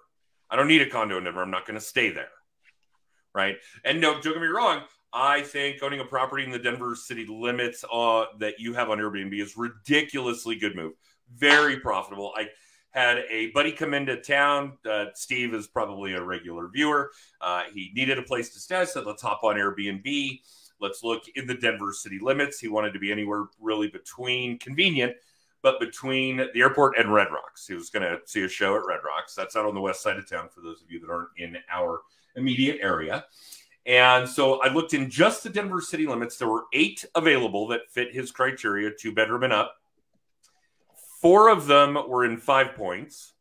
I 0.54 0.56
don't 0.56 0.68
need 0.68 0.84
a 0.84 0.90
condo 0.90 1.18
in 1.18 1.24
Denver. 1.24 1.42
I'm 1.42 1.50
not 1.50 1.66
going 1.66 1.80
to 1.80 1.86
stay 1.86 2.12
there. 2.12 2.30
Right. 3.34 3.56
And 3.84 4.00
no, 4.00 4.22
don't 4.22 4.34
get 4.34 4.42
me 4.42 4.48
wrong. 4.48 4.84
I 5.12 5.42
think 5.42 5.82
owning 5.82 6.00
a 6.00 6.06
property 6.06 6.44
in 6.44 6.52
the 6.52 6.60
Denver 6.60 6.96
city 6.96 7.26
limits 7.28 7.84
uh, 7.92 8.26
that 8.38 8.60
you 8.60 8.74
have 8.74 8.92
on 8.92 9.00
Airbnb 9.00 9.34
is 9.42 9.58
ridiculously 9.58 10.56
good 10.56 10.76
move. 10.76 10.94
Very 11.36 11.80
profitable. 11.80 12.34
I 12.38 12.50
had 12.92 13.24
a 13.32 13.50
buddy 13.52 13.72
come 13.72 13.96
into 13.96 14.22
town. 14.22 14.78
Uh, 14.88 15.06
Steve 15.16 15.56
is 15.56 15.66
probably 15.66 16.14
a 16.14 16.24
regular 16.24 16.68
viewer. 16.68 17.10
Uh, 17.42 17.64
he 17.74 17.92
needed 17.96 18.20
a 18.20 18.24
place 18.24 18.54
to 18.54 18.60
stay. 18.60 18.86
Said, 18.86 19.08
let's 19.08 19.24
hop 19.24 19.44
on 19.44 19.56
Airbnb. 19.56 20.40
Let's 20.80 21.04
look 21.04 21.24
in 21.34 21.48
the 21.48 21.56
Denver 21.56 21.94
city 21.94 22.20
limits. 22.22 22.60
He 22.60 22.68
wanted 22.68 22.94
to 22.94 23.00
be 23.00 23.12
anywhere 23.12 23.46
really 23.60 23.88
between 23.88 24.60
convenient 24.60 25.16
but 25.64 25.80
between 25.80 26.38
the 26.38 26.60
airport 26.60 26.98
and 26.98 27.12
Red 27.12 27.32
Rocks. 27.32 27.66
He 27.66 27.74
was 27.74 27.90
going 27.90 28.04
to 28.04 28.20
see 28.26 28.44
a 28.44 28.50
show 28.50 28.76
at 28.76 28.86
Red 28.86 29.00
Rocks. 29.04 29.34
That's 29.34 29.56
out 29.56 29.66
on 29.66 29.74
the 29.74 29.82
west 29.82 30.04
side 30.04 30.18
of 30.18 30.30
town 30.30 30.50
for 30.54 30.62
those 30.62 30.82
of 30.82 30.92
you 30.92 31.00
that 31.00 31.10
aren't 31.10 31.30
in 31.38 31.58
our 31.72 32.02
immediate 32.36 32.80
area. 32.82 33.26
And 33.86 34.28
so 34.28 34.62
I 34.62 34.72
looked 34.72 34.94
in 34.94 35.10
just 35.10 35.42
the 35.44 35.50
Denver 35.50 35.82
city 35.82 36.06
limits. 36.06 36.38
There 36.38 36.50
were 36.50 36.66
eight 36.74 37.06
available 37.16 37.68
that 37.70 37.90
fit 37.90 38.14
his 38.14 38.32
criteria, 38.32 38.92
two 38.92 39.14
bedroom 39.14 39.44
and 39.44 39.54
up. 39.54 39.76
Four 41.22 41.48
of 41.48 41.66
them 41.68 41.98
were 42.08 42.26
in 42.26 42.38
five 42.38 42.76
points. 42.76 43.34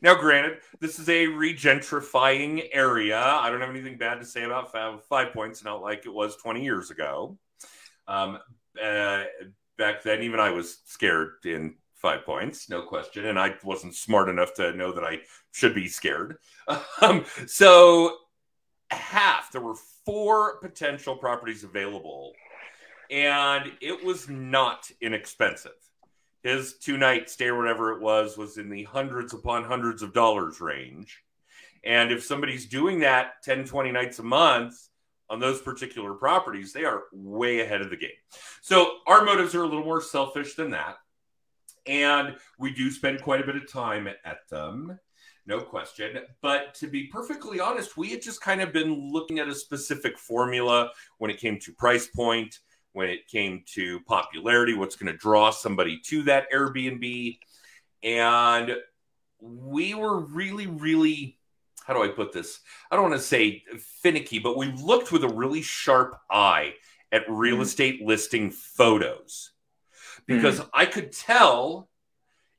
Now, 0.00 0.14
granted, 0.14 0.58
this 0.78 1.00
is 1.00 1.08
a 1.08 1.26
regentrifying 1.26 2.68
area. 2.72 3.20
I 3.20 3.50
don't 3.50 3.60
have 3.60 3.70
anything 3.70 3.98
bad 3.98 4.20
to 4.20 4.24
say 4.24 4.44
about 4.44 4.70
five, 4.70 5.04
five 5.06 5.32
points, 5.32 5.64
not 5.64 5.82
like 5.82 6.06
it 6.06 6.14
was 6.14 6.36
20 6.36 6.62
years 6.62 6.92
ago. 6.92 7.36
Um, 8.06 8.38
uh, 8.80 9.24
back 9.76 10.02
then, 10.02 10.22
even 10.22 10.40
I 10.40 10.50
was 10.50 10.78
scared 10.84 11.32
in 11.44 11.74
five 11.94 12.24
points, 12.24 12.68
no 12.68 12.82
question. 12.82 13.26
And 13.26 13.38
I 13.38 13.54
wasn't 13.64 13.94
smart 13.94 14.28
enough 14.28 14.54
to 14.54 14.74
know 14.74 14.92
that 14.92 15.04
I 15.04 15.20
should 15.52 15.74
be 15.74 15.88
scared. 15.88 16.38
Um, 17.02 17.26
so, 17.46 18.16
half, 18.90 19.52
there 19.52 19.60
were 19.60 19.74
four 20.06 20.56
potential 20.58 21.14
properties 21.14 21.62
available, 21.62 22.32
and 23.10 23.70
it 23.82 24.02
was 24.02 24.30
not 24.30 24.90
inexpensive. 25.02 25.72
His 26.42 26.74
two 26.78 26.96
night 26.96 27.28
stay 27.28 27.48
or 27.48 27.58
whatever 27.58 27.92
it 27.92 28.00
was 28.00 28.38
was 28.38 28.56
in 28.56 28.70
the 28.70 28.84
hundreds 28.84 29.34
upon 29.34 29.64
hundreds 29.64 30.02
of 30.02 30.14
dollars 30.14 30.60
range. 30.60 31.22
And 31.84 32.10
if 32.10 32.24
somebody's 32.24 32.66
doing 32.66 33.00
that 33.00 33.42
10, 33.42 33.66
20 33.66 33.92
nights 33.92 34.18
a 34.18 34.22
month, 34.22 34.88
on 35.30 35.40
those 35.40 35.60
particular 35.62 36.14
properties, 36.14 36.72
they 36.72 36.84
are 36.84 37.04
way 37.12 37.60
ahead 37.60 37.80
of 37.80 37.90
the 37.90 37.96
game. 37.96 38.10
So 38.62 38.98
our 39.06 39.24
motives 39.24 39.54
are 39.54 39.62
a 39.62 39.66
little 39.66 39.84
more 39.84 40.02
selfish 40.02 40.54
than 40.54 40.70
that. 40.70 40.96
and 41.86 42.36
we 42.58 42.72
do 42.72 42.90
spend 42.90 43.22
quite 43.22 43.40
a 43.40 43.46
bit 43.46 43.56
of 43.56 43.70
time 43.70 44.08
at 44.08 44.48
them. 44.48 44.98
No 45.46 45.60
question. 45.60 46.18
But 46.40 46.74
to 46.76 46.86
be 46.86 47.06
perfectly 47.08 47.60
honest, 47.60 47.96
we 47.96 48.08
had 48.10 48.22
just 48.22 48.40
kind 48.40 48.62
of 48.62 48.72
been 48.72 49.12
looking 49.12 49.38
at 49.38 49.48
a 49.48 49.54
specific 49.54 50.18
formula 50.18 50.90
when 51.18 51.30
it 51.30 51.38
came 51.38 51.58
to 51.60 51.72
price 51.72 52.06
point, 52.06 52.60
when 52.92 53.10
it 53.10 53.28
came 53.28 53.62
to 53.74 54.00
popularity, 54.00 54.72
what's 54.74 54.96
going 54.96 55.12
to 55.12 55.18
draw 55.18 55.50
somebody 55.50 56.00
to 56.06 56.22
that 56.22 56.50
Airbnb. 56.50 57.38
And 58.02 58.76
we 59.40 59.94
were 59.94 60.20
really, 60.20 60.66
really, 60.66 61.38
how 61.84 61.94
do 61.94 62.02
I 62.02 62.08
put 62.08 62.32
this? 62.32 62.60
I 62.90 62.96
don't 62.96 63.10
want 63.10 63.20
to 63.20 63.26
say 63.26 63.62
finicky, 64.02 64.38
but 64.38 64.56
we 64.56 64.72
looked 64.72 65.12
with 65.12 65.24
a 65.24 65.28
really 65.28 65.62
sharp 65.62 66.16
eye 66.30 66.74
at 67.12 67.22
real 67.28 67.54
mm-hmm. 67.54 67.62
estate 67.62 68.02
listing 68.02 68.50
photos 68.50 69.52
because 70.26 70.60
mm-hmm. 70.60 70.70
I 70.72 70.86
could 70.86 71.12
tell 71.12 71.88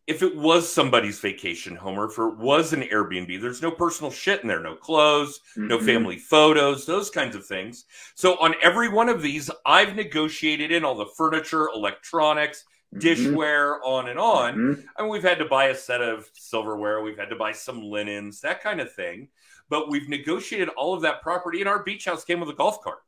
if 0.08 0.22
it 0.22 0.38
was 0.38 0.72
somebody's 0.72 1.20
vacation 1.20 1.76
home 1.76 2.00
or 2.00 2.06
if 2.06 2.20
it 2.20 2.38
was 2.38 2.74
an 2.74 2.84
Airbnb, 2.84 3.42
there's 3.42 3.64
no 3.64 3.72
personal 3.72 4.12
shit 4.12 4.42
in 4.42 4.48
there, 4.48 4.62
no 4.62 4.76
clothes, 4.76 5.40
mm-hmm. 5.58 5.68
no 5.68 5.80
family 5.80 6.20
photos, 6.20 6.86
those 6.86 7.10
kinds 7.10 7.36
of 7.36 7.46
things. 7.46 7.86
So 8.14 8.36
on 8.40 8.54
every 8.62 8.90
one 8.90 9.10
of 9.10 9.24
these, 9.24 9.50
I've 9.66 9.96
negotiated 9.96 10.72
in 10.72 10.86
all 10.86 10.96
the 10.96 11.08
furniture, 11.18 11.70
electronics. 11.74 12.64
Dishware, 12.98 13.80
mm-hmm. 13.80 13.88
on 13.88 14.10
and 14.10 14.20
on. 14.20 14.56
Mm-hmm. 14.56 14.82
I 14.98 15.02
mean, 15.02 15.12
we've 15.12 15.24
had 15.24 15.40
to 15.40 15.46
buy 15.46 15.66
a 15.66 15.76
set 15.76 16.02
of 16.02 16.30
silverware, 16.34 17.02
we've 17.02 17.18
had 17.18 17.30
to 17.30 17.36
buy 17.36 17.52
some 17.52 17.82
linens, 17.84 18.42
that 18.42 18.62
kind 18.62 18.80
of 18.82 18.94
thing. 18.94 19.30
But 19.70 19.90
we've 19.90 20.08
negotiated 20.08 20.70
all 20.70 20.94
of 20.94 21.02
that 21.02 21.22
property, 21.22 21.60
and 21.60 21.68
our 21.68 21.84
beach 21.84 22.06
house 22.06 22.24
came 22.24 22.40
with 22.40 22.50
a 22.50 22.54
golf 22.54 22.82
cart. 22.82 23.00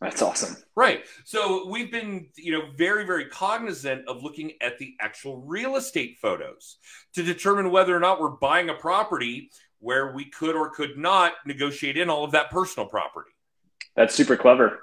That's 0.00 0.20
awesome. 0.20 0.56
Right. 0.74 1.04
So 1.24 1.68
we've 1.68 1.90
been, 1.90 2.26
you 2.36 2.52
know, 2.52 2.62
very, 2.76 3.06
very 3.06 3.26
cognizant 3.26 4.08
of 4.08 4.22
looking 4.22 4.52
at 4.60 4.76
the 4.78 4.94
actual 5.00 5.36
real 5.42 5.76
estate 5.76 6.18
photos 6.20 6.78
to 7.14 7.22
determine 7.22 7.70
whether 7.70 7.96
or 7.96 8.00
not 8.00 8.20
we're 8.20 8.30
buying 8.30 8.68
a 8.68 8.74
property 8.74 9.50
where 9.78 10.12
we 10.12 10.24
could 10.24 10.56
or 10.56 10.70
could 10.70 10.98
not 10.98 11.34
negotiate 11.46 11.96
in 11.96 12.10
all 12.10 12.24
of 12.24 12.32
that 12.32 12.50
personal 12.50 12.88
property. 12.88 13.30
That's 13.94 14.14
super 14.14 14.36
clever. 14.36 14.80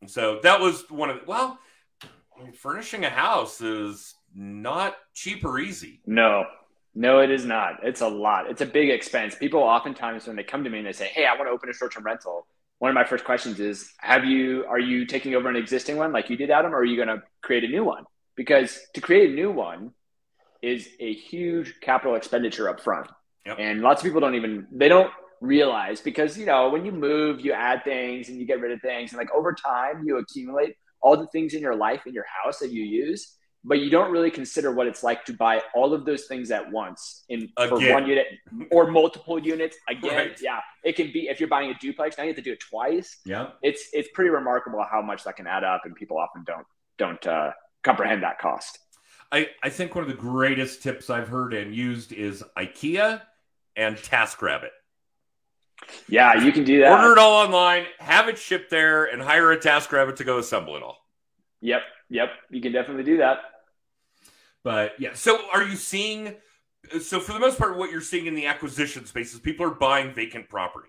And 0.00 0.10
so 0.10 0.40
that 0.42 0.60
was 0.60 0.84
one 0.90 1.10
of 1.10 1.20
the, 1.20 1.22
well, 1.26 1.58
furnishing 2.54 3.04
a 3.04 3.10
house 3.10 3.60
is 3.60 4.14
not 4.34 4.96
cheap 5.14 5.44
or 5.44 5.58
easy. 5.58 6.00
No, 6.06 6.44
no, 6.94 7.20
it 7.20 7.30
is 7.30 7.44
not. 7.44 7.80
It's 7.82 8.00
a 8.00 8.08
lot. 8.08 8.50
It's 8.50 8.60
a 8.60 8.66
big 8.66 8.90
expense. 8.90 9.34
People 9.34 9.60
oftentimes, 9.60 10.26
when 10.26 10.36
they 10.36 10.44
come 10.44 10.64
to 10.64 10.70
me 10.70 10.78
and 10.78 10.86
they 10.86 10.92
say, 10.92 11.08
Hey, 11.08 11.26
I 11.26 11.34
want 11.34 11.48
to 11.48 11.50
open 11.50 11.68
a 11.68 11.72
short 11.72 11.92
term 11.92 12.04
rental, 12.04 12.46
one 12.78 12.90
of 12.90 12.94
my 12.94 13.04
first 13.04 13.24
questions 13.24 13.58
is 13.60 13.92
have 13.98 14.24
you 14.24 14.64
are 14.68 14.78
you 14.78 15.06
taking 15.06 15.34
over 15.34 15.48
an 15.48 15.56
existing 15.56 15.96
one 15.96 16.12
like 16.12 16.28
you 16.30 16.36
did 16.36 16.50
adam 16.50 16.74
or 16.74 16.78
are 16.78 16.84
you 16.84 16.96
going 16.96 17.08
to 17.08 17.22
create 17.42 17.64
a 17.64 17.68
new 17.68 17.84
one 17.84 18.04
because 18.36 18.80
to 18.94 19.00
create 19.00 19.30
a 19.30 19.34
new 19.34 19.50
one 19.50 19.92
is 20.62 20.88
a 21.00 21.12
huge 21.12 21.74
capital 21.80 22.16
expenditure 22.16 22.68
up 22.68 22.80
front 22.80 23.08
yep. 23.44 23.56
and 23.58 23.80
lots 23.80 24.02
of 24.02 24.04
people 24.04 24.20
don't 24.20 24.34
even 24.34 24.66
they 24.72 24.88
don't 24.88 25.10
realize 25.40 26.00
because 26.00 26.36
you 26.38 26.46
know 26.46 26.70
when 26.70 26.84
you 26.84 26.92
move 26.92 27.40
you 27.40 27.52
add 27.52 27.84
things 27.84 28.28
and 28.28 28.38
you 28.38 28.46
get 28.46 28.60
rid 28.60 28.72
of 28.72 28.80
things 28.80 29.12
and 29.12 29.18
like 29.18 29.30
over 29.34 29.54
time 29.54 30.02
you 30.04 30.18
accumulate 30.18 30.76
all 31.02 31.16
the 31.16 31.26
things 31.28 31.54
in 31.54 31.60
your 31.60 31.74
life 31.74 32.06
in 32.06 32.12
your 32.12 32.26
house 32.42 32.58
that 32.58 32.70
you 32.70 32.82
use 32.82 33.34
but 33.64 33.80
you 33.80 33.90
don't 33.90 34.12
really 34.12 34.30
consider 34.30 34.70
what 34.70 34.86
it's 34.86 35.02
like 35.02 35.24
to 35.24 35.32
buy 35.32 35.60
all 35.74 35.92
of 35.92 36.04
those 36.04 36.26
things 36.26 36.52
at 36.52 36.70
once 36.70 37.24
in 37.28 37.48
again. 37.56 37.68
for 37.68 37.92
one 37.92 38.06
unit 38.06 38.26
or 38.70 38.90
multiple 38.90 39.38
units 39.38 39.76
again 39.88 40.28
right. 40.28 40.40
yeah 40.40 40.60
it 40.84 40.94
can 40.96 41.12
be 41.12 41.28
if 41.28 41.40
you're 41.40 41.48
buying 41.48 41.70
a 41.70 41.74
duplex 41.78 42.16
now 42.16 42.24
you 42.24 42.30
have 42.30 42.36
to 42.36 42.42
do 42.42 42.52
it 42.52 42.60
twice 42.60 43.18
yeah 43.24 43.48
it's 43.62 43.88
it's 43.92 44.08
pretty 44.14 44.30
remarkable 44.30 44.84
how 44.90 45.02
much 45.02 45.24
that 45.24 45.36
can 45.36 45.46
add 45.46 45.64
up 45.64 45.82
and 45.84 45.94
people 45.94 46.18
often 46.18 46.44
don't 46.44 46.66
don't 46.98 47.26
uh, 47.26 47.50
comprehend 47.82 48.22
that 48.22 48.38
cost 48.38 48.78
I, 49.32 49.48
I 49.62 49.70
think 49.70 49.94
one 49.94 50.04
of 50.04 50.08
the 50.08 50.16
greatest 50.16 50.82
tips 50.82 51.10
I've 51.10 51.28
heard 51.28 51.52
and 51.52 51.74
used 51.74 52.12
is 52.12 52.44
IKEA 52.56 53.20
and 53.74 53.96
TaskRabbit. 53.96 54.70
Yeah, 56.08 56.42
you 56.42 56.52
can 56.52 56.64
do 56.64 56.80
that. 56.80 56.92
Order 56.92 57.12
it 57.12 57.18
all 57.18 57.44
online, 57.44 57.86
have 57.98 58.28
it 58.28 58.38
shipped 58.38 58.70
there, 58.70 59.04
and 59.04 59.20
hire 59.20 59.52
a 59.52 59.58
TaskRabbit 59.58 60.16
to 60.16 60.24
go 60.24 60.38
assemble 60.38 60.76
it 60.76 60.82
all. 60.82 60.98
Yep, 61.60 61.82
yep, 62.08 62.30
you 62.50 62.60
can 62.60 62.72
definitely 62.72 63.04
do 63.04 63.18
that. 63.18 63.38
But 64.62 64.92
yeah, 64.98 65.14
so 65.14 65.38
are 65.52 65.62
you 65.62 65.76
seeing? 65.76 66.34
So 67.00 67.20
for 67.20 67.32
the 67.32 67.40
most 67.40 67.58
part, 67.58 67.76
what 67.76 67.90
you're 67.90 68.00
seeing 68.00 68.26
in 68.26 68.34
the 68.34 68.46
acquisition 68.46 69.06
space 69.06 69.34
is 69.34 69.40
people 69.40 69.66
are 69.66 69.74
buying 69.74 70.12
vacant 70.12 70.48
property. 70.48 70.88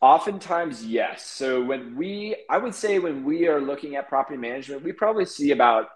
Oftentimes, 0.00 0.84
yes. 0.84 1.24
So 1.24 1.64
when 1.64 1.96
we, 1.96 2.36
I 2.50 2.58
would 2.58 2.74
say, 2.74 2.98
when 2.98 3.24
we 3.24 3.48
are 3.48 3.60
looking 3.60 3.96
at 3.96 4.08
property 4.08 4.36
management, 4.36 4.82
we 4.82 4.92
probably 4.92 5.24
see 5.24 5.52
about 5.52 5.86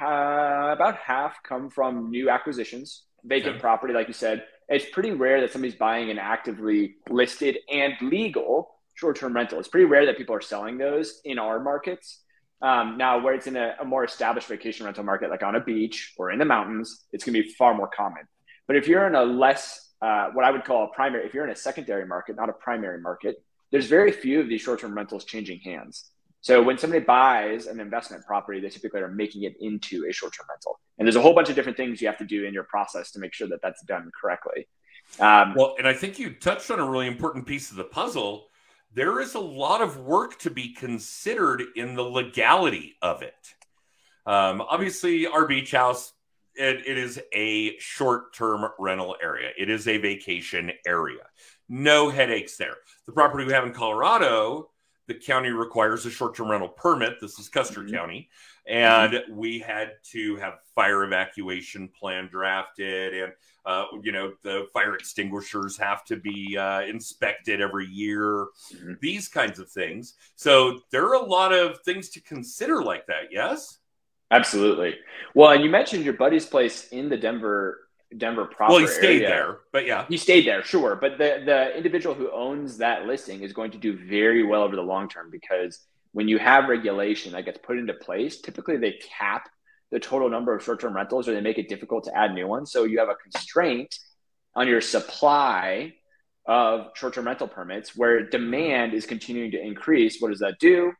uh, 0.00 0.70
about 0.72 0.96
half 0.96 1.42
come 1.42 1.70
from 1.70 2.10
new 2.10 2.30
acquisitions, 2.30 3.04
vacant 3.24 3.54
okay. 3.54 3.60
property, 3.60 3.94
like 3.94 4.08
you 4.08 4.14
said. 4.14 4.44
It's 4.68 4.84
pretty 4.90 5.12
rare 5.12 5.40
that 5.40 5.52
somebody's 5.52 5.76
buying 5.76 6.10
an 6.10 6.18
actively 6.18 6.96
listed 7.08 7.58
and 7.72 7.94
legal 8.02 8.70
short-term 8.94 9.34
rental. 9.34 9.58
It's 9.58 9.68
pretty 9.68 9.86
rare 9.86 10.06
that 10.06 10.18
people 10.18 10.34
are 10.34 10.40
selling 10.40 10.76
those 10.76 11.20
in 11.24 11.38
our 11.38 11.60
markets. 11.60 12.22
Um, 12.60 12.98
now, 12.98 13.20
where 13.20 13.34
it's 13.34 13.46
in 13.46 13.56
a, 13.56 13.76
a, 13.80 13.84
more 13.84 14.04
established 14.04 14.48
vacation 14.48 14.84
rental 14.84 15.04
market, 15.04 15.30
like 15.30 15.44
on 15.44 15.54
a 15.54 15.60
beach 15.60 16.14
or 16.18 16.32
in 16.32 16.40
the 16.40 16.44
mountains, 16.44 17.04
it's 17.12 17.24
going 17.24 17.34
to 17.34 17.42
be 17.42 17.54
far 17.54 17.72
more 17.72 17.88
common. 17.88 18.24
But 18.66 18.76
if 18.76 18.88
you're 18.88 19.06
in 19.06 19.14
a 19.14 19.22
less, 19.22 19.92
uh, 20.02 20.30
what 20.32 20.44
I 20.44 20.50
would 20.50 20.64
call 20.64 20.84
a 20.84 20.88
primary, 20.88 21.24
if 21.24 21.32
you're 21.32 21.44
in 21.44 21.50
a 21.50 21.56
secondary 21.56 22.04
market, 22.04 22.34
not 22.34 22.48
a 22.48 22.52
primary 22.52 23.00
market, 23.00 23.36
there's 23.70 23.86
very 23.86 24.10
few 24.10 24.40
of 24.40 24.48
these 24.48 24.60
short 24.60 24.80
term 24.80 24.94
rentals 24.94 25.24
changing 25.24 25.60
hands. 25.60 26.10
So 26.48 26.62
when 26.62 26.78
somebody 26.78 27.04
buys 27.04 27.66
an 27.66 27.78
investment 27.78 28.24
property, 28.24 28.58
they 28.58 28.70
typically 28.70 29.02
are 29.02 29.08
making 29.10 29.42
it 29.42 29.54
into 29.60 30.06
a 30.08 30.12
short 30.14 30.32
term 30.32 30.46
rental. 30.48 30.80
And 30.96 31.06
there's 31.06 31.16
a 31.16 31.20
whole 31.20 31.34
bunch 31.34 31.50
of 31.50 31.54
different 31.54 31.76
things 31.76 32.00
you 32.00 32.08
have 32.08 32.16
to 32.16 32.24
do 32.24 32.46
in 32.46 32.54
your 32.54 32.62
process 32.62 33.10
to 33.10 33.18
make 33.18 33.34
sure 33.34 33.48
that 33.48 33.60
that's 33.62 33.82
done 33.82 34.10
correctly. 34.18 34.66
Um, 35.20 35.52
well, 35.54 35.74
and 35.76 35.86
I 35.86 35.92
think 35.92 36.18
you 36.18 36.30
touched 36.32 36.70
on 36.70 36.80
a 36.80 36.88
really 36.88 37.06
important 37.06 37.44
piece 37.44 37.70
of 37.70 37.76
the 37.76 37.84
puzzle 37.84 38.46
there 38.94 39.20
is 39.20 39.34
a 39.34 39.38
lot 39.38 39.82
of 39.82 39.98
work 39.98 40.38
to 40.38 40.50
be 40.50 40.72
considered 40.72 41.62
in 41.76 41.94
the 41.94 42.02
legality 42.02 42.96
of 43.02 43.20
it. 43.20 43.54
Um, 44.24 44.62
obviously, 44.62 45.26
our 45.26 45.46
beach 45.46 45.72
house, 45.72 46.14
it, 46.54 46.86
it 46.86 46.96
is 46.96 47.20
a 47.34 47.78
short 47.78 48.32
term 48.32 48.66
rental 48.78 49.16
area, 49.22 49.50
it 49.58 49.68
is 49.68 49.86
a 49.86 49.98
vacation 49.98 50.72
area. 50.86 51.24
No 51.68 52.08
headaches 52.08 52.56
there. 52.56 52.76
The 53.04 53.12
property 53.12 53.44
we 53.44 53.52
have 53.52 53.66
in 53.66 53.74
Colorado, 53.74 54.70
the 55.08 55.14
county 55.14 55.48
requires 55.48 56.06
a 56.06 56.10
short 56.10 56.36
term 56.36 56.50
rental 56.50 56.68
permit. 56.68 57.14
This 57.20 57.38
is 57.38 57.48
Custer 57.48 57.80
mm-hmm. 57.80 57.94
County. 57.94 58.28
And 58.66 59.14
mm-hmm. 59.14 59.34
we 59.34 59.58
had 59.58 59.92
to 60.12 60.36
have 60.36 60.58
fire 60.74 61.02
evacuation 61.02 61.88
plan 61.88 62.28
drafted 62.30 63.14
and 63.14 63.32
uh, 63.66 63.84
you 64.02 64.12
know, 64.12 64.32
the 64.42 64.66
fire 64.72 64.94
extinguishers 64.94 65.76
have 65.76 66.02
to 66.02 66.16
be 66.16 66.56
uh, 66.56 66.80
inspected 66.82 67.60
every 67.60 67.86
year, 67.86 68.46
mm-hmm. 68.74 68.94
these 69.02 69.28
kinds 69.28 69.58
of 69.58 69.70
things. 69.70 70.14
So 70.36 70.80
there 70.90 71.04
are 71.04 71.14
a 71.14 71.24
lot 71.24 71.52
of 71.52 71.78
things 71.80 72.08
to 72.10 72.22
consider 72.22 72.82
like 72.82 73.06
that. 73.08 73.24
Yes. 73.30 73.78
Absolutely. 74.30 74.94
Well, 75.34 75.50
and 75.50 75.62
you 75.62 75.70
mentioned 75.70 76.04
your 76.04 76.14
buddy's 76.14 76.46
place 76.46 76.88
in 76.88 77.08
the 77.08 77.16
Denver 77.16 77.87
Denver 78.16 78.46
proper. 78.46 78.72
Well, 78.72 78.80
he 78.80 78.86
stayed 78.86 79.22
area. 79.22 79.28
there, 79.28 79.58
but 79.72 79.86
yeah, 79.86 80.06
he 80.08 80.16
stayed 80.16 80.46
there, 80.46 80.62
sure. 80.62 80.96
But 80.96 81.18
the 81.18 81.42
the 81.44 81.76
individual 81.76 82.14
who 82.14 82.30
owns 82.30 82.78
that 82.78 83.06
listing 83.06 83.42
is 83.42 83.52
going 83.52 83.70
to 83.72 83.78
do 83.78 83.96
very 83.96 84.42
well 84.44 84.62
over 84.62 84.76
the 84.76 84.82
long 84.82 85.08
term 85.08 85.30
because 85.30 85.86
when 86.12 86.26
you 86.26 86.38
have 86.38 86.68
regulation 86.68 87.32
that 87.32 87.44
gets 87.44 87.58
put 87.58 87.78
into 87.78 87.92
place, 87.92 88.40
typically 88.40 88.78
they 88.78 88.98
cap 89.18 89.48
the 89.90 90.00
total 90.00 90.28
number 90.28 90.54
of 90.54 90.62
short 90.62 90.80
term 90.80 90.94
rentals 90.94 91.28
or 91.28 91.34
they 91.34 91.40
make 91.40 91.58
it 91.58 91.68
difficult 91.68 92.04
to 92.04 92.16
add 92.16 92.32
new 92.34 92.46
ones. 92.46 92.72
So 92.72 92.84
you 92.84 92.98
have 92.98 93.08
a 93.08 93.14
constraint 93.14 93.94
on 94.54 94.68
your 94.68 94.80
supply 94.80 95.92
of 96.46 96.88
short 96.94 97.14
term 97.14 97.26
rental 97.26 97.46
permits 97.46 97.94
where 97.94 98.28
demand 98.28 98.94
is 98.94 99.04
continuing 99.04 99.50
to 99.50 99.60
increase. 99.60 100.18
What 100.18 100.30
does 100.30 100.40
that 100.40 100.58
do? 100.58 100.92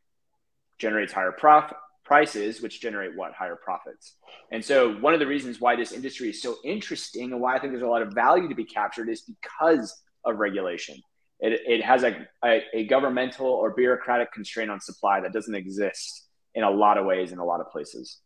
Generates 0.77 1.11
higher 1.11 1.31
prof- 1.31 1.73
prices, 2.09 2.59
which 2.61 2.81
generate 2.81 3.15
what? 3.15 3.33
Higher 3.33 3.55
profits. 3.63 4.15
And 4.51 4.65
so, 4.65 4.95
one 4.95 5.13
of 5.13 5.19
the 5.19 5.27
reasons 5.27 5.61
why 5.61 5.75
this 5.75 5.91
industry 5.91 6.31
is 6.31 6.41
so 6.41 6.55
interesting 6.65 7.31
and 7.31 7.39
why 7.39 7.55
I 7.55 7.59
think 7.59 7.71
there's 7.71 7.83
a 7.83 7.87
lot 7.87 8.01
of 8.01 8.13
value 8.13 8.49
to 8.49 8.55
be 8.55 8.65
captured 8.65 9.09
is 9.09 9.21
because 9.21 9.95
of 10.25 10.39
regulation. 10.39 10.97
It, 11.39 11.61
it 11.65 11.85
has 11.85 12.03
a, 12.03 12.27
a, 12.43 12.63
a 12.73 12.87
governmental 12.87 13.45
or 13.45 13.75
bureaucratic 13.75 14.33
constraint 14.33 14.71
on 14.71 14.81
supply 14.81 15.21
that 15.21 15.31
doesn't 15.31 15.55
exist 15.55 16.27
in 16.55 16.63
a 16.63 16.69
lot 16.69 16.97
of 16.97 17.05
ways 17.05 17.31
in 17.31 17.37
a 17.37 17.45
lot 17.45 17.61
of 17.61 17.69
places. 17.69 18.17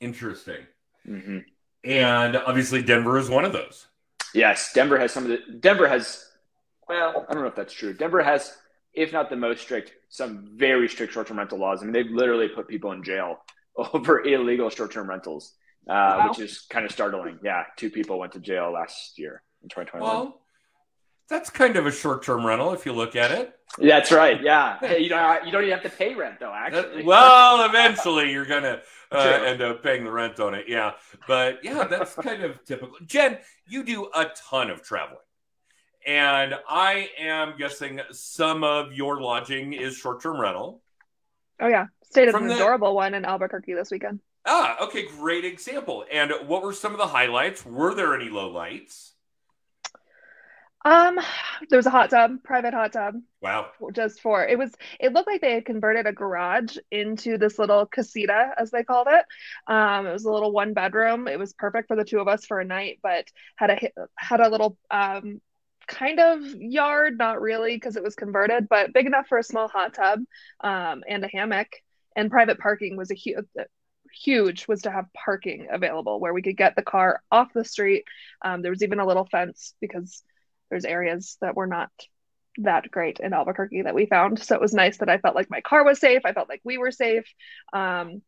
Interesting. 0.00 0.66
Mm-hmm. 1.08 1.38
And 1.84 2.36
obviously, 2.36 2.82
Denver 2.82 3.18
is 3.18 3.30
one 3.30 3.46
of 3.46 3.54
those. 3.54 3.86
Yes, 4.34 4.72
Denver 4.74 4.98
has 4.98 5.10
some 5.10 5.24
of 5.24 5.30
the. 5.30 5.38
Denver 5.58 5.88
has, 5.88 6.24
well, 6.86 7.26
I 7.28 7.32
don't 7.32 7.42
know 7.42 7.48
if 7.48 7.56
that's 7.56 7.72
true. 7.72 7.94
Denver 7.94 8.22
has, 8.22 8.54
if 8.94 9.12
not 9.12 9.30
the 9.30 9.36
most 9.36 9.62
strict, 9.62 9.92
some 10.08 10.50
very 10.56 10.88
strict 10.88 11.12
short-term 11.12 11.38
rental 11.38 11.58
laws. 11.58 11.82
I 11.82 11.84
mean, 11.84 11.92
they've 11.92 12.10
literally 12.10 12.48
put 12.48 12.68
people 12.68 12.92
in 12.92 13.02
jail 13.02 13.38
over 13.76 14.22
illegal 14.22 14.70
short-term 14.70 15.08
rentals, 15.08 15.54
uh, 15.88 15.92
wow. 15.92 16.28
which 16.28 16.40
is 16.40 16.66
kind 16.70 16.84
of 16.84 16.92
startling. 16.92 17.38
Yeah, 17.42 17.64
two 17.76 17.90
people 17.90 18.18
went 18.18 18.32
to 18.32 18.40
jail 18.40 18.72
last 18.72 19.18
year 19.18 19.42
in 19.62 19.68
2021. 19.68 20.02
Well, 20.02 20.40
that's 21.30 21.48
kind 21.48 21.76
of 21.76 21.86
a 21.86 21.92
short-term 21.92 22.44
rental 22.44 22.72
if 22.72 22.84
you 22.84 22.92
look 22.92 23.14
at 23.14 23.30
it. 23.30 23.54
That's 23.78 24.10
right. 24.10 24.42
Yeah. 24.42 24.78
Hey, 24.90 24.98
you 24.98 25.08
don't 25.08 25.46
you 25.46 25.52
don't 25.52 25.62
even 25.62 25.78
have 25.78 25.84
to 25.84 25.96
pay 25.96 26.14
rent 26.14 26.40
though. 26.40 26.52
Actually. 26.52 27.04
well, 27.04 27.64
eventually 27.68 28.32
you're 28.32 28.44
gonna 28.44 28.80
uh, 29.12 29.40
end 29.46 29.62
up 29.62 29.82
paying 29.82 30.04
the 30.04 30.10
rent 30.10 30.40
on 30.40 30.54
it. 30.54 30.64
Yeah, 30.66 30.92
but 31.28 31.60
yeah, 31.62 31.84
that's 31.84 32.14
kind 32.14 32.42
of 32.42 32.62
typical. 32.64 32.96
Jen, 33.06 33.38
you 33.68 33.84
do 33.84 34.08
a 34.14 34.26
ton 34.50 34.70
of 34.70 34.82
traveling, 34.82 35.20
and 36.06 36.54
I 36.68 37.10
am 37.18 37.54
guessing 37.58 38.00
some 38.12 38.64
of 38.64 38.92
your 38.92 39.20
lodging 39.20 39.72
is 39.72 39.96
short-term 39.96 40.40
rental. 40.40 40.82
Oh 41.60 41.68
yeah, 41.68 41.86
stayed 42.04 42.28
at 42.28 42.34
an 42.34 42.48
the- 42.48 42.54
adorable 42.56 42.94
one 42.94 43.14
in 43.14 43.24
Albuquerque 43.24 43.74
this 43.74 43.90
weekend. 43.90 44.20
Ah, 44.46 44.84
okay, 44.86 45.06
great 45.06 45.44
example. 45.44 46.04
And 46.10 46.32
what 46.46 46.62
were 46.62 46.72
some 46.72 46.92
of 46.92 46.98
the 46.98 47.06
highlights? 47.06 47.64
Were 47.66 47.94
there 47.94 48.14
any 48.14 48.30
lowlights? 48.30 49.10
Um, 50.82 51.20
there 51.68 51.76
was 51.76 51.84
a 51.84 51.90
hot 51.90 52.08
tub, 52.08 52.42
private 52.42 52.72
hot 52.72 52.94
tub, 52.94 53.16
Wow. 53.42 53.66
just 53.92 54.22
for 54.22 54.46
it 54.46 54.56
was. 54.58 54.74
It 54.98 55.12
looked 55.12 55.28
like 55.28 55.42
they 55.42 55.52
had 55.52 55.66
converted 55.66 56.06
a 56.06 56.12
garage 56.14 56.78
into 56.90 57.36
this 57.36 57.58
little 57.58 57.84
casita, 57.84 58.52
as 58.56 58.70
they 58.70 58.82
called 58.82 59.08
it. 59.10 59.26
Um, 59.66 60.06
it 60.06 60.12
was 60.12 60.24
a 60.24 60.32
little 60.32 60.52
one 60.52 60.72
bedroom. 60.72 61.28
It 61.28 61.38
was 61.38 61.52
perfect 61.52 61.86
for 61.88 61.96
the 61.96 62.04
two 62.04 62.18
of 62.18 62.28
us 62.28 62.46
for 62.46 62.60
a 62.60 62.64
night, 62.64 62.98
but 63.02 63.26
had 63.56 63.68
a 63.70 63.90
had 64.16 64.40
a 64.40 64.48
little 64.48 64.78
um 64.90 65.42
kind 65.90 66.20
of 66.20 66.42
yard, 66.54 67.18
not 67.18 67.40
really 67.40 67.76
because 67.76 67.96
it 67.96 68.02
was 68.02 68.14
converted, 68.14 68.68
but 68.68 68.94
big 68.94 69.06
enough 69.06 69.26
for 69.28 69.38
a 69.38 69.42
small 69.42 69.68
hot 69.68 69.92
tub, 69.92 70.20
um, 70.60 71.02
and 71.06 71.24
a 71.24 71.28
hammock. 71.28 71.68
And 72.16 72.30
private 72.30 72.58
parking 72.58 72.96
was 72.96 73.10
a 73.10 73.14
huge 73.14 73.44
huge 74.12 74.66
was 74.66 74.82
to 74.82 74.90
have 74.90 75.06
parking 75.12 75.68
available 75.70 76.18
where 76.18 76.34
we 76.34 76.42
could 76.42 76.56
get 76.56 76.74
the 76.74 76.82
car 76.82 77.22
off 77.30 77.52
the 77.54 77.64
street. 77.64 78.04
Um, 78.42 78.62
there 78.62 78.72
was 78.72 78.82
even 78.82 78.98
a 78.98 79.06
little 79.06 79.26
fence 79.26 79.74
because 79.80 80.22
there's 80.68 80.84
areas 80.84 81.36
that 81.40 81.56
were 81.56 81.66
not 81.66 81.90
that 82.58 82.90
great 82.90 83.20
in 83.20 83.32
Albuquerque 83.32 83.82
that 83.82 83.94
we 83.94 84.06
found. 84.06 84.40
So 84.42 84.54
it 84.54 84.60
was 84.60 84.74
nice 84.74 84.98
that 84.98 85.08
I 85.08 85.18
felt 85.18 85.36
like 85.36 85.50
my 85.50 85.60
car 85.60 85.84
was 85.84 86.00
safe. 86.00 86.22
I 86.24 86.32
felt 86.32 86.48
like 86.48 86.60
we 86.64 86.78
were 86.78 86.90
safe. 86.90 87.24
Um, 87.72 88.22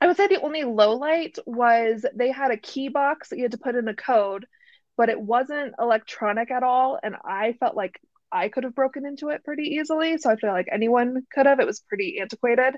I 0.00 0.06
would 0.06 0.16
say 0.16 0.28
the 0.28 0.40
only 0.40 0.64
low 0.64 0.96
light 0.96 1.38
was 1.46 2.04
they 2.14 2.30
had 2.30 2.50
a 2.50 2.56
key 2.56 2.88
box 2.88 3.28
that 3.28 3.36
you 3.36 3.44
had 3.44 3.52
to 3.52 3.58
put 3.58 3.74
in 3.74 3.88
a 3.88 3.94
code, 3.94 4.46
but 4.98 5.08
it 5.08 5.18
wasn't 5.18 5.74
electronic 5.78 6.50
at 6.50 6.64
all. 6.64 6.98
And 7.02 7.14
I 7.24 7.54
felt 7.60 7.76
like 7.76 7.98
I 8.30 8.48
could 8.48 8.64
have 8.64 8.74
broken 8.74 9.06
into 9.06 9.28
it 9.30 9.44
pretty 9.44 9.62
easily. 9.62 10.18
So 10.18 10.28
I 10.28 10.36
feel 10.36 10.50
like 10.50 10.68
anyone 10.70 11.22
could 11.32 11.46
have. 11.46 11.60
It 11.60 11.66
was 11.66 11.80
pretty 11.80 12.18
antiquated. 12.20 12.74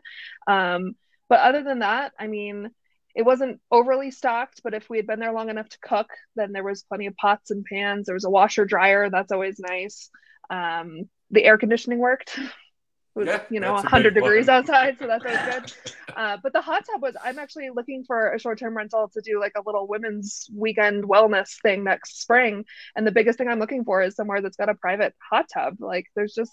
Um, 0.46 0.92
but 1.28 1.40
other 1.40 1.64
than 1.64 1.80
that, 1.80 2.12
I 2.18 2.28
mean, 2.28 2.70
it 3.14 3.22
wasn't 3.22 3.60
overly 3.72 4.10
stocked, 4.10 4.60
but 4.62 4.74
if 4.74 4.88
we 4.88 4.98
had 4.98 5.06
been 5.06 5.18
there 5.18 5.32
long 5.32 5.48
enough 5.48 5.68
to 5.70 5.78
cook, 5.82 6.08
then 6.36 6.52
there 6.52 6.62
was 6.62 6.84
plenty 6.84 7.06
of 7.06 7.16
pots 7.16 7.50
and 7.50 7.64
pans. 7.64 8.06
There 8.06 8.14
was 8.14 8.24
a 8.24 8.30
washer 8.30 8.64
dryer. 8.64 9.10
That's 9.10 9.32
always 9.32 9.58
nice. 9.58 10.10
Um, 10.50 11.08
the 11.30 11.44
air 11.44 11.58
conditioning 11.58 11.98
worked. 11.98 12.38
It 13.16 13.18
was, 13.18 13.28
Yeah, 13.28 13.42
you 13.50 13.60
know, 13.60 13.72
that's 13.74 13.84
a 13.84 13.86
100 13.86 14.14
degrees 14.14 14.46
one. 14.46 14.56
outside, 14.56 14.98
so 14.98 15.06
that's 15.06 15.24
always 15.24 15.42
good. 15.42 15.72
Uh, 16.16 16.36
but 16.42 16.52
the 16.52 16.60
hot 16.60 16.84
tub 16.90 17.00
was, 17.00 17.14
I'm 17.22 17.38
actually 17.38 17.70
looking 17.70 18.02
for 18.04 18.32
a 18.32 18.38
short 18.38 18.58
term 18.58 18.76
rental 18.76 19.08
to 19.14 19.20
do 19.20 19.38
like 19.38 19.52
a 19.56 19.62
little 19.64 19.86
women's 19.86 20.48
weekend 20.52 21.04
wellness 21.04 21.50
thing 21.62 21.84
next 21.84 22.20
spring. 22.20 22.64
And 22.96 23.06
the 23.06 23.12
biggest 23.12 23.38
thing 23.38 23.46
I'm 23.48 23.60
looking 23.60 23.84
for 23.84 24.02
is 24.02 24.16
somewhere 24.16 24.42
that's 24.42 24.56
got 24.56 24.68
a 24.68 24.74
private 24.74 25.14
hot 25.30 25.46
tub. 25.54 25.76
Like, 25.78 26.06
there's 26.16 26.34
just, 26.34 26.52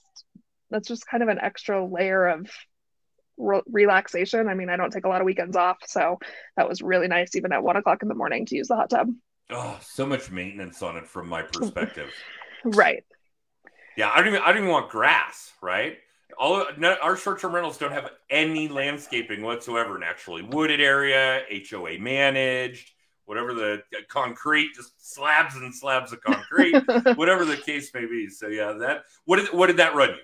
that's 0.69 0.87
just 0.87 1.07
kind 1.07 1.23
of 1.23 1.29
an 1.29 1.39
extra 1.39 1.83
layer 1.83 2.27
of 2.27 2.47
re- 3.37 3.61
relaxation. 3.67 4.47
I 4.47 4.53
mean, 4.53 4.69
I 4.69 4.77
don't 4.77 4.91
take 4.93 5.05
a 5.05 5.09
lot 5.09 5.21
of 5.21 5.25
weekends 5.25 5.55
off, 5.55 5.77
so 5.87 6.19
that 6.55 6.69
was 6.69 6.83
really 6.83 7.07
nice, 7.07 7.35
even 7.35 7.51
at 7.51 7.63
one 7.63 7.77
o'clock 7.77 8.03
in 8.03 8.09
the 8.09 8.15
morning, 8.15 8.45
to 8.45 8.55
use 8.55 8.67
the 8.67 8.75
hot 8.75 8.91
tub. 8.91 9.09
Oh, 9.49 9.79
so 9.81 10.05
much 10.05 10.29
maintenance 10.29 10.83
on 10.83 10.97
it 10.97 11.07
from 11.07 11.27
my 11.29 11.41
perspective. 11.41 12.11
Right. 12.63 13.03
yeah, 13.95 14.11
I 14.13 14.17
don't 14.19 14.27
even 14.27 14.41
I 14.41 14.47
don't 14.49 14.57
even 14.57 14.69
want 14.69 14.89
grass, 14.89 15.51
right? 15.61 15.97
All 16.39 16.65
no, 16.77 16.95
our 17.01 17.17
short-term 17.17 17.53
rentals 17.55 17.77
don't 17.77 17.91
have 17.91 18.11
any 18.29 18.67
landscaping 18.67 19.41
whatsoever. 19.41 19.97
Naturally 19.97 20.43
wooded 20.43 20.79
area, 20.79 21.41
HOA 21.69 21.97
managed, 21.99 22.91
whatever 23.25 23.53
the 23.53 23.73
uh, 23.95 24.01
concrete, 24.07 24.73
just 24.75 24.91
slabs 25.13 25.55
and 25.55 25.73
slabs 25.73 26.13
of 26.13 26.21
concrete, 26.21 26.75
whatever 27.15 27.43
the 27.43 27.57
case 27.57 27.91
may 27.93 28.05
be. 28.05 28.29
So 28.29 28.47
yeah, 28.47 28.73
that 28.73 29.03
what 29.25 29.37
did 29.37 29.47
what 29.53 29.67
did 29.67 29.77
that 29.77 29.95
run 29.95 30.09
you? 30.09 30.15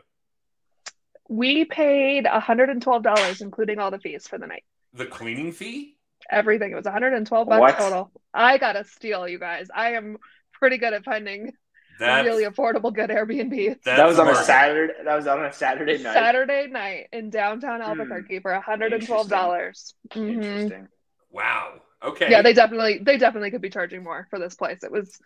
we 1.30 1.65
paid 1.65 2.26
$112, 2.26 3.41
including 3.41 3.80
all 3.80 3.89
the 3.89 3.97
fees 3.97 4.28
for 4.28 4.38
the 4.38 4.45
night. 4.45 4.63
The 4.93 5.06
cleaning 5.06 5.52
fee? 5.52 5.95
Everything. 6.30 6.71
It 6.71 6.76
was 6.76 6.86
112 6.86 7.47
bucks 7.47 7.60
What? 7.60 7.78
total. 7.78 8.12
I 8.34 8.58
got 8.58 8.76
a 8.76 8.84
steal, 8.84 9.28
you 9.28 9.39
guys. 9.39 9.67
I 9.73 9.93
am 9.93 10.17
pretty 10.52 10.78
good 10.78 10.93
at 10.93 11.04
finding 11.06 11.54
That's 12.00 12.26
really 12.26 12.44
affordable, 12.46 12.94
good 12.94 13.10
Airbnb. 13.10 13.84
that 13.84 14.06
was 14.06 14.20
on 14.20 14.30
a. 14.30 14.36
Saturday. 14.36 14.94
That 15.04 15.16
was 15.16 15.28
on 15.28 15.44
a 15.46 15.54
Saturday 15.54 15.98
night. 16.02 16.14
Saturday 16.14 16.68
night 16.68 17.08
in 17.12 17.30
downtown 17.30 17.82
Hmm. 17.82 17.88
Albuquerque 17.90 18.40
for 18.40 18.52
$112. 18.52 19.30
dollars 19.30 19.96
Mhm. 20.12 20.34
Interesting. 20.34 20.88
Wow. 21.32 21.82
Okay. 22.04 22.30
Yeah, 22.30 22.42
they 22.42 22.54
definitely 22.54 23.00
they 23.02 23.18
definitely 23.18 23.52
could 23.52 23.62
be 23.62 23.70
charging 23.70 24.04
more 24.04 24.28
for 24.30 24.40
this 24.40 24.56
place. 24.56 24.84
It 24.84 24.92
was 24.92 25.18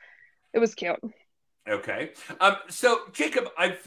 it 0.53 0.59
was 0.59 0.75
cute. 0.75 0.99
Okay. 1.67 2.11
Um, 2.39 2.55
so, 2.69 3.01
Jacob, 3.11 3.45
I've 3.57 3.85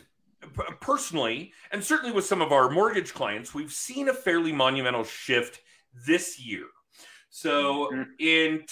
personally, 0.81 1.53
and 1.71 1.83
certainly 1.85 2.13
with 2.15 2.25
some 2.27 2.43
of 2.43 2.53
our 2.53 2.71
mortgage 2.71 3.15
clients, 3.15 3.55
we've 3.55 3.73
seen 3.73 4.09
a 4.09 4.15
fairly 4.15 4.53
monumental 4.53 5.05
shift 5.05 5.61
this 6.07 6.39
year. 6.39 6.65
So, 7.31 7.91
Mhm. 7.93 8.07
in 8.19 8.65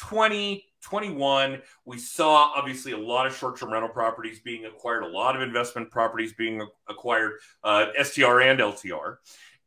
2021, 0.82 1.60
we 1.84 1.98
saw 1.98 2.52
obviously 2.54 2.92
a 2.92 2.98
lot 2.98 3.26
of 3.26 3.36
short 3.36 3.58
term 3.58 3.72
rental 3.72 3.88
properties 3.88 4.40
being 4.40 4.66
acquired, 4.66 5.02
a 5.02 5.08
lot 5.08 5.36
of 5.36 5.42
investment 5.42 5.90
properties 5.90 6.32
being 6.34 6.66
acquired, 6.88 7.34
uh, 7.64 7.86
STR 8.02 8.40
and 8.40 8.60
LTR. 8.60 9.16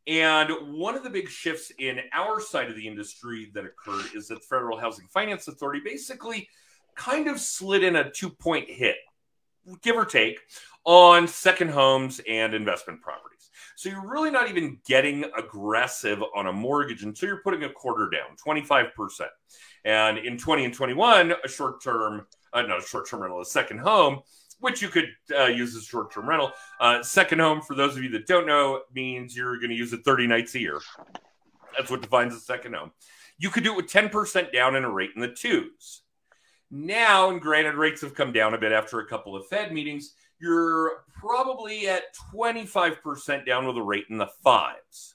And 0.06 0.50
one 0.76 0.96
of 0.96 1.04
the 1.04 1.10
big 1.10 1.28
shifts 1.28 1.70
in 1.78 2.00
our 2.12 2.40
side 2.40 2.68
of 2.68 2.76
the 2.76 2.88
industry 2.88 3.50
that 3.54 3.64
occurred 3.64 4.06
is 4.16 4.28
that 4.28 4.36
the 4.36 4.46
Federal 4.48 4.78
Housing 4.78 5.06
Finance 5.06 5.46
Authority 5.46 5.80
basically 5.84 6.48
kind 6.96 7.28
of 7.28 7.38
slid 7.38 7.84
in 7.84 7.96
a 7.96 8.10
two 8.10 8.30
point 8.30 8.68
hit 8.68 8.96
give 9.82 9.96
or 9.96 10.04
take, 10.04 10.40
on 10.84 11.28
second 11.28 11.70
homes 11.70 12.20
and 12.28 12.54
investment 12.54 13.00
properties. 13.00 13.31
So 13.76 13.88
you're 13.88 14.06
really 14.06 14.30
not 14.30 14.48
even 14.48 14.78
getting 14.86 15.24
aggressive 15.36 16.22
on 16.34 16.46
a 16.46 16.52
mortgage 16.52 17.02
until 17.02 17.28
you're 17.28 17.42
putting 17.42 17.64
a 17.64 17.68
quarter 17.70 18.08
down, 18.10 18.36
25%. 18.44 19.26
And 19.84 20.18
in 20.18 20.38
20 20.38 20.66
and 20.66 20.74
21, 20.74 21.32
a 21.44 21.48
short 21.48 21.82
term, 21.82 22.26
uh, 22.52 22.62
not 22.62 22.78
a 22.78 22.86
short 22.86 23.08
term 23.08 23.22
rental, 23.22 23.40
a 23.40 23.44
second 23.44 23.78
home, 23.78 24.20
which 24.60 24.80
you 24.80 24.88
could 24.88 25.08
uh, 25.36 25.46
use 25.46 25.74
as 25.74 25.84
short 25.84 26.12
term 26.12 26.28
rental. 26.28 26.52
Uh, 26.80 27.02
second 27.02 27.40
home, 27.40 27.60
for 27.60 27.74
those 27.74 27.96
of 27.96 28.02
you 28.02 28.10
that 28.10 28.26
don't 28.26 28.46
know, 28.46 28.82
means 28.94 29.36
you're 29.36 29.56
going 29.56 29.70
to 29.70 29.76
use 29.76 29.92
it 29.92 30.04
30 30.04 30.26
nights 30.26 30.54
a 30.54 30.60
year. 30.60 30.80
That's 31.76 31.90
what 31.90 32.02
defines 32.02 32.34
a 32.34 32.40
second 32.40 32.74
home. 32.74 32.92
You 33.38 33.50
could 33.50 33.64
do 33.64 33.72
it 33.72 33.76
with 33.76 33.86
10% 33.86 34.52
down 34.52 34.76
and 34.76 34.84
a 34.84 34.88
rate 34.88 35.10
in 35.16 35.22
the 35.22 35.28
twos. 35.28 36.02
Now, 36.70 37.28
and 37.30 37.40
granted, 37.40 37.74
rates 37.74 38.00
have 38.02 38.14
come 38.14 38.32
down 38.32 38.54
a 38.54 38.58
bit 38.58 38.72
after 38.72 39.00
a 39.00 39.06
couple 39.06 39.36
of 39.36 39.46
Fed 39.48 39.72
meetings. 39.72 40.14
You're 40.42 41.04
probably 41.14 41.88
at 41.88 42.16
25% 42.34 43.46
down 43.46 43.64
with 43.64 43.76
a 43.76 43.82
rate 43.82 44.06
in 44.10 44.18
the 44.18 44.26
fives. 44.26 45.14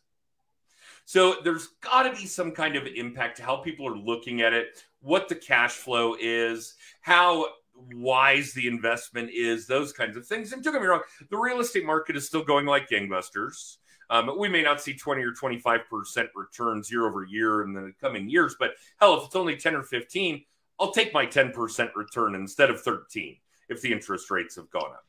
So 1.04 1.36
there's 1.44 1.68
got 1.82 2.04
to 2.04 2.16
be 2.16 2.26
some 2.26 2.52
kind 2.52 2.78
of 2.78 2.88
impact 2.88 3.38
to 3.38 3.44
how 3.44 3.58
people 3.58 3.86
are 3.88 3.98
looking 3.98 4.42
at 4.42 4.54
it, 4.54 4.86
what 5.02 5.28
the 5.28 5.36
cash 5.36 5.74
flow 5.74 6.16
is, 6.18 6.76
how 7.02 7.48
wise 7.94 8.54
the 8.54 8.68
investment 8.68 9.30
is, 9.34 9.68
those 9.68 9.92
kinds 9.92 10.16
of 10.16 10.26
things. 10.26 10.54
And 10.54 10.64
don't 10.64 10.72
get 10.72 10.82
me 10.82 10.88
wrong, 10.88 11.02
the 11.30 11.38
real 11.38 11.60
estate 11.60 11.86
market 11.86 12.16
is 12.16 12.26
still 12.26 12.44
going 12.44 12.66
like 12.66 12.90
gangbusters. 12.90 13.78
Um, 14.10 14.32
we 14.40 14.48
may 14.48 14.64
not 14.64 14.82
see 14.82 14.94
20 14.94 15.22
or 15.24 15.34
25% 15.34 16.28
returns 16.36 16.90
year 16.90 17.06
over 17.06 17.26
year 17.26 17.64
in 17.64 17.74
the 17.74 17.92
coming 18.00 18.30
years, 18.30 18.56
but 18.58 18.72
hell, 19.02 19.18
if 19.18 19.26
it's 19.26 19.36
only 19.36 19.58
10 19.58 19.76
or 19.76 19.84
15, 19.84 20.46
I'll 20.80 20.92
take 20.92 21.14
my 21.14 21.26
10% 21.26 21.90
return 21.96 22.34
instead 22.36 22.70
of 22.70 22.82
13 22.82 23.36
if 23.68 23.82
the 23.82 23.92
interest 23.92 24.32
rates 24.32 24.56
have 24.56 24.70
gone 24.70 24.92
up. 24.92 25.04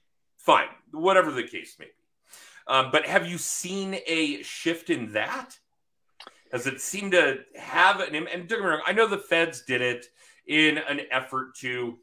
Fine, 0.49 0.69
whatever 0.93 1.31
the 1.31 1.43
case 1.43 1.77
may 1.79 1.85
be. 1.85 1.93
Um, 2.67 2.89
but 2.91 3.05
have 3.05 3.27
you 3.27 3.37
seen 3.37 3.99
a 4.07 4.43
shift 4.43 4.89
in 4.89 5.13
that? 5.13 5.59
Has 6.53 6.67
it 6.67 6.81
seemed 6.81 7.13
to 7.13 7.41
have 7.55 8.01
an 8.01 8.15
and 8.15 8.27
don't 8.27 8.49
get 8.49 8.61
me 8.61 8.65
wrong, 8.65 8.81
I 8.87 8.95
know 8.95 9.07
the 9.07 9.19
feds 9.19 9.61
did 9.67 9.83
it 9.83 10.07
in 10.47 10.79
an 10.79 11.03
effort 11.11 11.55
to 11.57 11.99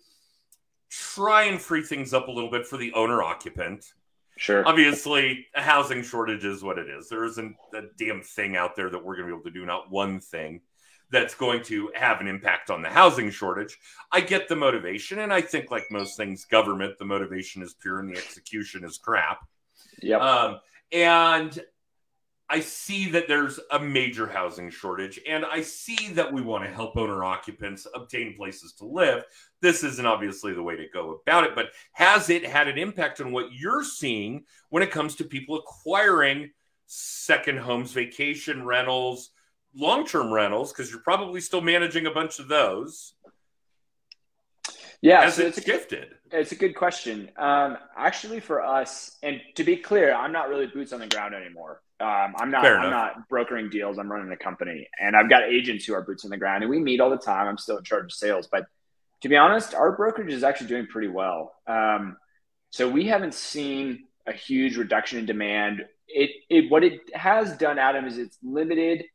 try 0.91 1.45
and 1.45 1.59
free 1.59 1.81
things 1.81 2.13
up 2.13 2.27
a 2.27 2.31
little 2.31 2.51
bit 2.51 2.67
for 2.67 2.77
the 2.77 2.93
owner 2.93 3.23
occupant. 3.23 3.93
Sure. 4.37 4.63
Obviously, 4.67 5.47
a 5.55 5.63
housing 5.63 6.03
shortage 6.03 6.45
is 6.45 6.61
what 6.61 6.77
it 6.77 6.87
is. 6.87 7.09
There 7.09 7.25
isn't 7.25 7.55
a 7.73 7.81
damn 7.97 8.21
thing 8.21 8.55
out 8.55 8.75
there 8.75 8.91
that 8.91 9.03
we're 9.03 9.15
going 9.15 9.27
to 9.27 9.33
be 9.33 9.39
able 9.39 9.49
to 9.49 9.59
do, 9.59 9.65
not 9.65 9.89
one 9.89 10.19
thing 10.19 10.61
that's 11.15 11.33
going 11.33 11.63
to 11.63 11.89
have 11.95 12.19
an 12.19 12.27
impact 12.27 12.69
on 12.69 12.81
the 12.81 12.89
housing 12.89 13.31
shortage. 13.31 13.77
I 14.11 14.19
get 14.19 14.49
the 14.49 14.55
motivation, 14.57 15.19
and 15.19 15.31
I 15.31 15.39
think, 15.39 15.71
like 15.71 15.85
most 15.89 16.17
things, 16.17 16.43
government, 16.43 16.99
the 16.99 17.05
motivation 17.05 17.61
is 17.61 17.73
pure 17.73 17.99
and 17.99 18.09
the 18.09 18.17
execution 18.17 18.83
is 18.83 18.97
crap. 18.97 19.39
Yep. 20.01 20.19
Um, 20.19 20.59
and 20.91 21.57
I 22.49 22.59
see 22.59 23.09
that 23.11 23.29
there's 23.29 23.61
a 23.71 23.79
major 23.79 24.27
housing 24.27 24.69
shortage, 24.69 25.17
and 25.25 25.45
I 25.45 25.61
see 25.61 26.09
that 26.15 26.33
we 26.33 26.41
want 26.41 26.65
to 26.65 26.69
help 26.69 26.97
owner 26.97 27.23
occupants 27.23 27.87
obtain 27.95 28.35
places 28.35 28.73
to 28.79 28.85
live. 28.85 29.23
This 29.61 29.85
isn't 29.85 30.05
obviously 30.05 30.53
the 30.53 30.63
way 30.63 30.75
to 30.75 30.89
go 30.93 31.21
about 31.25 31.45
it, 31.45 31.55
but 31.55 31.67
has 31.93 32.29
it 32.29 32.45
had 32.45 32.67
an 32.67 32.77
impact 32.77 33.21
on 33.21 33.31
what 33.31 33.53
you're 33.53 33.85
seeing 33.85 34.43
when 34.69 34.83
it 34.83 34.91
comes 34.91 35.15
to 35.15 35.23
people 35.23 35.55
acquiring 35.55 36.51
second 36.87 37.59
homes, 37.59 37.93
vacation 37.93 38.65
rentals, 38.65 39.31
long 39.75 40.05
term 40.05 40.31
rentals? 40.31 40.71
Because 40.71 40.91
you're 40.91 41.01
probably 41.01 41.41
still 41.41 41.61
managing 41.61 42.05
a 42.05 42.11
bunch 42.11 42.39
of 42.39 42.47
those. 42.47 43.13
Yeah, 45.01 45.21
as 45.21 45.35
so 45.35 45.43
it's 45.43 45.57
it's, 45.57 45.67
gifted. 45.67 46.07
it's 46.31 46.51
a 46.51 46.55
good 46.55 46.75
question. 46.75 47.29
Um, 47.37 47.77
actually, 47.95 48.39
for 48.39 48.63
us, 48.63 49.17
and 49.21 49.39
to 49.55 49.63
be 49.63 49.77
clear, 49.77 50.13
I'm 50.13 50.31
not 50.31 50.49
really 50.49 50.67
boots 50.67 50.93
on 50.93 50.99
the 50.99 51.07
ground 51.07 51.35
anymore. 51.35 51.81
Um, 51.99 52.33
I'm 52.37 52.49
not. 52.49 52.65
I'm 52.65 52.89
not 52.89 53.29
brokering 53.29 53.69
deals. 53.69 53.97
I'm 53.99 54.11
running 54.11 54.31
a 54.31 54.37
company, 54.37 54.87
and 54.99 55.15
I've 55.15 55.29
got 55.29 55.43
agents 55.43 55.85
who 55.85 55.93
are 55.93 56.01
boots 56.01 56.25
on 56.25 56.31
the 56.31 56.37
ground, 56.37 56.63
and 56.63 56.69
we 56.69 56.79
meet 56.79 56.99
all 56.99 57.09
the 57.09 57.17
time. 57.17 57.47
I'm 57.47 57.57
still 57.57 57.77
in 57.77 57.83
charge 57.83 58.05
of 58.05 58.11
sales, 58.13 58.47
but 58.51 58.65
to 59.21 59.29
be 59.29 59.37
honest, 59.37 59.73
our 59.73 59.95
brokerage 59.95 60.33
is 60.33 60.43
actually 60.43 60.67
doing 60.67 60.87
pretty 60.87 61.07
well. 61.07 61.53
Um, 61.67 62.17
so 62.71 62.89
we 62.89 63.07
haven't 63.07 63.33
seen 63.33 64.05
a 64.27 64.33
huge 64.33 64.75
reduction 64.75 65.19
in 65.19 65.25
demand. 65.25 65.85
It, 66.07 66.31
it 66.49 66.69
what 66.69 66.83
it 66.83 66.99
has 67.13 67.55
done, 67.57 67.79
Adam, 67.79 68.05
is 68.05 68.17
it's 68.17 68.37
limited 68.43 69.05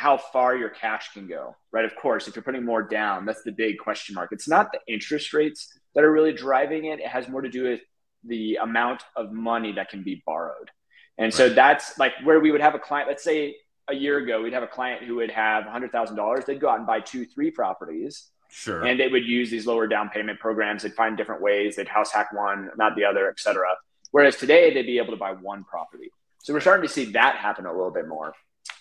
how 0.00 0.16
far 0.16 0.56
your 0.56 0.70
cash 0.70 1.12
can 1.12 1.26
go. 1.28 1.54
Right? 1.72 1.84
Of 1.84 1.94
course, 1.94 2.26
if 2.26 2.34
you're 2.34 2.42
putting 2.42 2.64
more 2.64 2.82
down, 2.82 3.26
that's 3.26 3.42
the 3.42 3.52
big 3.52 3.78
question 3.78 4.14
mark. 4.14 4.30
It's 4.32 4.48
not 4.48 4.72
the 4.72 4.80
interest 4.92 5.34
rates 5.34 5.70
that 5.94 6.04
are 6.04 6.10
really 6.10 6.32
driving 6.32 6.86
it. 6.86 7.00
It 7.00 7.06
has 7.06 7.28
more 7.28 7.42
to 7.42 7.50
do 7.50 7.64
with 7.64 7.80
the 8.24 8.56
amount 8.62 9.02
of 9.14 9.30
money 9.30 9.72
that 9.72 9.90
can 9.90 10.02
be 10.02 10.22
borrowed. 10.24 10.70
And 11.18 11.32
so 11.34 11.50
that's 11.50 11.98
like 11.98 12.12
where 12.24 12.40
we 12.40 12.50
would 12.50 12.62
have 12.62 12.74
a 12.74 12.78
client, 12.78 13.08
let's 13.08 13.22
say 13.22 13.56
a 13.88 13.94
year 13.94 14.16
ago, 14.18 14.40
we'd 14.40 14.54
have 14.54 14.62
a 14.62 14.74
client 14.78 15.04
who 15.04 15.16
would 15.16 15.30
have 15.30 15.64
$100,000. 15.64 16.46
They'd 16.46 16.60
go 16.60 16.70
out 16.70 16.78
and 16.78 16.86
buy 16.86 17.00
two, 17.00 17.26
three 17.26 17.50
properties 17.50 18.30
Sure. 18.50 18.84
and 18.86 18.98
they 18.98 19.08
would 19.08 19.26
use 19.26 19.50
these 19.50 19.66
lower 19.66 19.86
down 19.86 20.08
payment 20.08 20.40
programs. 20.40 20.82
They'd 20.82 20.94
find 20.94 21.16
different 21.16 21.42
ways. 21.42 21.76
They'd 21.76 21.88
house 21.88 22.10
hack 22.10 22.32
one, 22.32 22.70
not 22.76 22.96
the 22.96 23.04
other, 23.04 23.28
et 23.28 23.38
cetera. 23.38 23.68
Whereas 24.12 24.36
today, 24.36 24.72
they'd 24.72 24.86
be 24.86 24.98
able 24.98 25.12
to 25.12 25.18
buy 25.18 25.32
one 25.32 25.62
property. 25.64 26.10
So 26.42 26.54
we're 26.54 26.60
starting 26.60 26.86
to 26.86 26.92
see 26.92 27.12
that 27.12 27.36
happen 27.36 27.66
a 27.66 27.72
little 27.72 27.92
bit 27.92 28.08
more. 28.08 28.32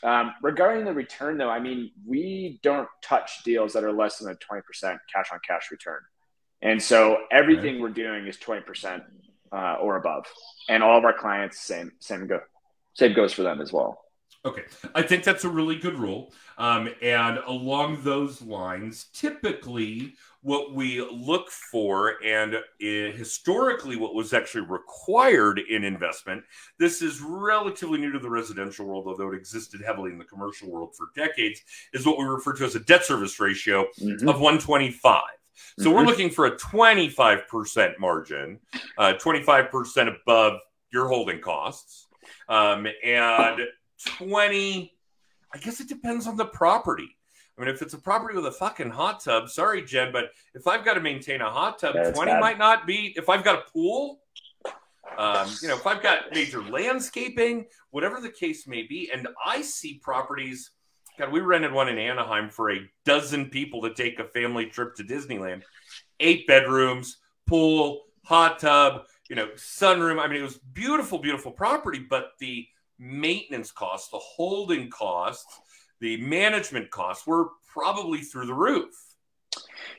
Um, 0.04 0.34
regarding 0.42 0.86
the 0.86 0.94
return, 0.94 1.38
though, 1.38 1.50
I 1.50 1.60
mean, 1.60 1.92
we 2.06 2.60
don't 2.64 2.88
touch 3.04 3.44
deals 3.44 3.74
that 3.74 3.84
are 3.84 3.92
less 3.92 4.20
than 4.20 4.32
a 4.32 4.36
20% 4.36 4.62
cash 5.14 5.30
on 5.32 5.40
cash 5.46 5.72
return. 5.72 6.00
And 6.62 6.82
so 6.82 7.18
everything 7.32 7.80
we're 7.80 7.90
doing 7.90 8.28
is 8.28 8.38
20% 8.38 9.04
uh, 9.52 9.76
or 9.82 9.98
above. 9.98 10.26
And 10.68 10.84
all 10.84 10.98
of 10.98 11.06
our 11.06 11.14
clients, 11.14 11.60
same, 11.60 11.92
same 12.00 12.28
go, 12.28 12.42
same 12.94 13.14
goes 13.14 13.34
for 13.34 13.44
them 13.44 13.62
as 13.62 13.72
well. 13.72 14.02
Okay, 14.46 14.64
I 14.96 15.02
think 15.02 15.26
that's 15.26 15.44
a 15.44 15.50
really 15.50 15.76
good 15.76 16.00
rule. 16.00 16.32
Um, 16.58 16.90
and 17.02 17.40
along 17.40 18.04
those 18.04 18.42
lines, 18.42 19.08
typically 19.14 20.14
what 20.42 20.74
we 20.74 21.02
look 21.02 21.50
for, 21.50 22.16
and 22.24 22.56
uh, 22.56 22.62
historically 22.80 23.98
what 23.98 24.16
was 24.16 24.34
actually 24.34 24.66
required 24.66 25.60
in 25.70 25.84
investment, 25.84 26.44
this 26.78 27.02
is 27.02 27.22
relatively 27.22 28.00
new 28.00 28.12
to 28.12 28.20
the 28.20 28.30
residential 28.30 28.86
world, 28.86 29.06
although 29.08 29.32
it 29.32 29.36
existed 29.36 29.82
heavily 29.86 30.12
in 30.12 30.18
the 30.18 30.24
commercial 30.24 30.70
world 30.70 30.96
for 30.96 31.10
decades, 31.16 31.62
is 31.94 32.06
what 32.06 32.18
we 32.18 32.24
refer 32.24 32.54
to 32.54 32.64
as 32.64 32.76
a 32.76 32.80
debt 32.80 33.04
service 33.04 33.40
ratio 33.40 33.86
Mhm. 34.00 34.30
of 34.30 34.40
125. 34.40 35.24
So 35.78 35.90
we're 35.94 36.04
Mhm. 36.04 36.08
looking 36.08 36.30
for 36.30 36.46
a 36.46 36.58
25% 36.58 38.00
margin, 38.00 38.60
uh, 38.98 39.14
25% 39.14 40.08
above 40.08 40.62
your 40.92 41.08
holding 41.10 41.42
costs. 41.42 42.08
Um, 42.48 42.88
and 43.04 43.68
20, 44.06 44.98
I 45.54 45.58
guess 45.58 45.80
it 45.82 45.90
depends 45.90 46.28
on 46.28 46.38
the 46.38 46.46
property. 46.46 47.18
I 47.60 47.66
mean, 47.66 47.74
if 47.76 47.82
it's 47.82 47.94
a 47.94 47.98
property 47.98 48.36
with 48.36 48.46
a 48.46 48.52
fucking 48.52 48.90
hot 48.92 49.22
tub, 49.22 49.50
sorry, 49.50 49.84
Jen, 49.84 50.14
but 50.14 50.32
if 50.56 50.66
I've 50.66 50.86
got 50.86 50.94
to 50.94 51.02
maintain 51.02 51.42
a 51.42 51.50
hot 51.50 51.78
tub, 51.80 51.94
Yeah, 51.96 52.12
20 52.12 52.32
bad. 52.32 52.40
might 52.40 52.58
not 52.58 52.88
be. 52.88 53.14
If 53.18 53.28
I've 53.28 53.44
got 53.44 53.60
a 53.60 53.72
pool, 53.72 54.22
um, 55.18 55.50
you 55.62 55.68
know, 55.68 55.76
if 55.76 55.86
I've 55.86 56.02
got 56.02 56.32
major 56.34 56.62
landscaping, 56.64 57.66
whatever 57.92 58.22
the 58.22 58.30
case 58.30 58.66
may 58.66 58.84
be, 58.84 59.10
and 59.14 59.28
I 59.46 59.62
see 59.62 59.96
properties. 60.02 60.72
God, 61.18 61.34
we 61.34 61.42
rented 61.42 61.74
one 61.74 61.90
in 61.90 61.98
Anaheim 61.98 62.50
for 62.50 62.72
a 62.72 62.90
dozen 63.04 63.50
people 63.50 63.82
to 63.82 63.94
take 63.94 64.20
a 64.20 64.24
family 64.24 64.68
trip 64.68 64.96
to 64.96 65.04
Disneyland. 65.04 65.64
Eight 66.22 66.48
bedrooms, 66.48 67.18
pool, 67.46 68.04
hot 68.24 68.60
tub, 68.60 69.02
you 69.30 69.36
know, 69.36 69.50
sunroom. 69.58 70.18
I 70.22 70.28
mean, 70.28 70.40
it 70.40 70.44
was 70.44 70.58
beautiful, 70.72 71.20
beautiful 71.20 71.52
property, 71.52 72.00
but 72.00 72.32
the 72.40 72.66
maintenance 72.98 73.70
costs, 73.70 74.10
the 74.12 74.18
holding 74.18 74.90
costs, 74.90 75.60
the 76.02 76.18
management 76.18 76.92
costs 76.92 77.28
were 77.28 77.50
probably 77.72 78.20
through 78.20 78.46
the 78.46 78.54
roof. 78.54 78.94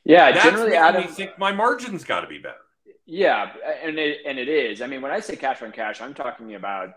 Yeah, 0.05 0.33
That's 0.33 0.45
generally, 0.45 0.75
Adam, 0.75 1.03
me 1.03 1.09
think 1.09 1.39
my 1.39 1.53
margins 1.53 2.05
got 2.05 2.21
to 2.21 2.27
be 2.27 2.39
better. 2.39 2.57
Yeah, 3.07 3.53
and 3.83 3.99
it 3.99 4.19
and 4.25 4.39
it 4.39 4.49
is. 4.49 4.81
I 4.81 4.87
mean, 4.87 5.03
when 5.03 5.11
I 5.11 5.21
say 5.21 5.37
cash 5.37 5.63
on 5.63 5.73
cash, 5.73 6.01
I'm 6.01 6.15
talking 6.15 6.55
about 6.55 6.91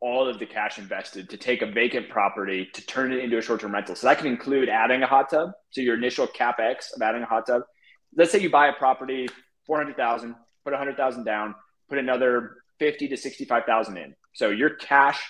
all 0.00 0.28
of 0.28 0.38
the 0.38 0.46
cash 0.46 0.78
invested 0.78 1.28
to 1.30 1.36
take 1.36 1.62
a 1.62 1.66
vacant 1.66 2.08
property 2.08 2.68
to 2.72 2.86
turn 2.86 3.12
it 3.12 3.18
into 3.18 3.38
a 3.38 3.42
short-term 3.42 3.72
rental. 3.72 3.96
So 3.96 4.06
that 4.06 4.18
can 4.18 4.26
include 4.26 4.68
adding 4.68 5.02
a 5.02 5.06
hot 5.06 5.30
tub. 5.30 5.50
So 5.70 5.80
your 5.80 5.96
initial 5.96 6.26
capex 6.26 6.94
of 6.94 7.02
adding 7.02 7.22
a 7.22 7.26
hot 7.26 7.46
tub. 7.46 7.62
Let's 8.14 8.30
say 8.30 8.38
you 8.40 8.50
buy 8.50 8.68
a 8.68 8.72
property, 8.74 9.28
four 9.66 9.78
hundred 9.78 9.96
thousand, 9.96 10.36
put 10.64 10.72
a 10.72 10.78
hundred 10.78 10.96
thousand 10.96 11.24
down, 11.24 11.54
put 11.88 11.98
another 11.98 12.58
fifty 12.78 13.08
to 13.08 13.16
sixty-five 13.16 13.64
thousand 13.64 13.96
in. 13.96 14.14
So 14.34 14.50
your 14.50 14.70
cash 14.70 15.20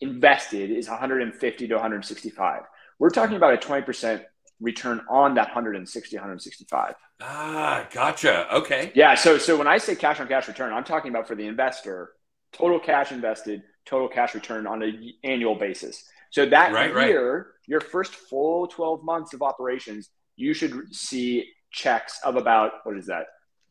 invested 0.00 0.70
is 0.70 0.88
150 0.88 1.68
to 1.68 1.74
165. 1.74 2.62
We're 2.98 3.10
talking 3.10 3.36
about 3.36 3.54
a 3.54 3.56
20% 3.56 4.22
return 4.60 5.00
on 5.10 5.34
that 5.34 5.48
160, 5.48 6.16
165. 6.16 6.94
Ah, 7.20 7.86
gotcha. 7.92 8.52
Okay. 8.54 8.92
Yeah. 8.94 9.14
So 9.14 9.38
so 9.38 9.56
when 9.56 9.66
I 9.66 9.78
say 9.78 9.94
cash 9.94 10.20
on 10.20 10.28
cash 10.28 10.48
return, 10.48 10.72
I'm 10.72 10.84
talking 10.84 11.10
about 11.10 11.28
for 11.28 11.34
the 11.34 11.46
investor, 11.46 12.12
total 12.52 12.78
cash 12.80 13.12
invested, 13.12 13.62
total 13.86 14.08
cash 14.08 14.34
return 14.34 14.66
on 14.66 14.82
an 14.82 15.12
annual 15.22 15.54
basis. 15.54 16.04
So 16.30 16.46
that 16.46 16.72
Right, 16.72 16.92
right. 16.94 17.08
year, 17.08 17.52
your 17.66 17.80
first 17.80 18.14
full 18.14 18.66
12 18.66 19.04
months 19.04 19.34
of 19.34 19.42
operations, 19.42 20.10
you 20.36 20.54
should 20.54 20.94
see 20.94 21.48
checks 21.70 22.18
of 22.24 22.36
about 22.36 22.72
what 22.84 22.96
is 22.96 23.06
that? 23.06 23.26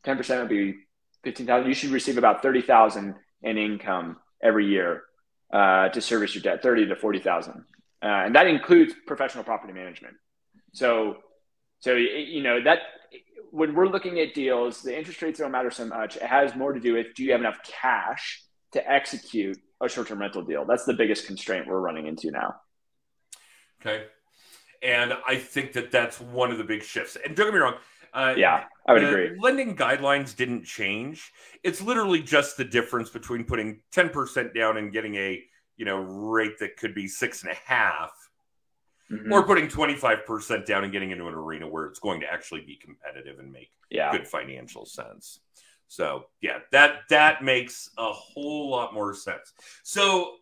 10% 0.06 0.40
would 0.40 0.48
be 0.48 0.74
15,000. 1.24 1.68
You 1.68 1.74
should 1.74 1.90
receive 1.90 2.18
about 2.18 2.42
30,000 2.42 3.14
in 3.42 3.58
income 3.58 4.16
every 4.42 4.66
year 4.66 5.02
uh, 5.54 5.88
to 5.88 6.00
service 6.00 6.34
your 6.34 6.42
debt, 6.42 6.62
30 6.62 6.88
to 6.88 6.96
40,000. 6.96 7.52
Uh, 7.52 8.06
and 8.06 8.34
that 8.34 8.48
includes 8.48 8.92
professional 9.06 9.44
property 9.44 9.72
management. 9.72 10.14
So, 10.72 11.18
so 11.78 11.94
you 11.94 12.42
know 12.42 12.62
that 12.62 12.80
when 13.52 13.74
we're 13.74 13.86
looking 13.86 14.18
at 14.18 14.34
deals, 14.34 14.82
the 14.82 14.96
interest 14.96 15.22
rates 15.22 15.38
don't 15.38 15.52
matter 15.52 15.70
so 15.70 15.86
much. 15.86 16.16
It 16.16 16.22
has 16.22 16.56
more 16.56 16.72
to 16.72 16.80
do 16.80 16.94
with 16.94 17.14
do 17.14 17.22
you 17.22 17.30
have 17.30 17.40
enough 17.40 17.58
cash 17.62 18.42
to 18.72 18.90
execute 18.90 19.56
a 19.80 19.88
short-term 19.88 20.20
rental 20.20 20.42
deal? 20.42 20.64
That's 20.64 20.84
the 20.84 20.92
biggest 20.92 21.26
constraint 21.26 21.68
we're 21.68 21.78
running 21.78 22.08
into 22.08 22.32
now. 22.32 22.56
Okay. 23.80 24.06
And 24.82 25.14
I 25.26 25.36
think 25.36 25.74
that 25.74 25.92
that's 25.92 26.20
one 26.20 26.50
of 26.50 26.58
the 26.58 26.64
big 26.64 26.82
shifts. 26.82 27.16
And 27.24 27.36
don't 27.36 27.46
get 27.46 27.54
me 27.54 27.60
wrong. 27.60 27.76
Uh, 28.14 28.34
Yeah, 28.36 28.64
I 28.86 28.92
would 28.92 29.04
agree. 29.04 29.36
Lending 29.38 29.76
guidelines 29.76 30.34
didn't 30.36 30.64
change. 30.64 31.32
It's 31.62 31.80
literally 31.82 32.22
just 32.22 32.56
the 32.56 32.64
difference 32.64 33.10
between 33.10 33.44
putting 33.44 33.80
10% 33.92 34.54
down 34.54 34.76
and 34.76 34.92
getting 34.92 35.16
a 35.16 35.42
you 35.76 35.84
know 35.84 35.98
rate 35.98 36.58
that 36.60 36.76
could 36.76 36.94
be 36.94 37.08
six 37.08 37.42
and 37.42 37.50
a 37.50 37.56
half, 37.66 38.12
Mhm. 39.10 39.32
or 39.32 39.42
putting 39.44 39.66
25% 39.68 40.64
down 40.64 40.84
and 40.84 40.92
getting 40.92 41.10
into 41.10 41.26
an 41.26 41.34
arena 41.34 41.66
where 41.68 41.86
it's 41.86 41.98
going 41.98 42.20
to 42.20 42.32
actually 42.32 42.60
be 42.60 42.76
competitive 42.76 43.40
and 43.40 43.52
make 43.52 43.70
yeah, 43.90 44.12
good 44.12 44.26
financial 44.28 44.86
sense. 44.86 45.40
So 45.88 46.26
yeah, 46.40 46.60
that 46.70 47.02
that 47.10 47.42
makes 47.42 47.90
a 47.98 48.12
whole 48.12 48.70
lot 48.70 48.94
more 48.94 49.12
sense. 49.14 49.52
So 49.82 50.36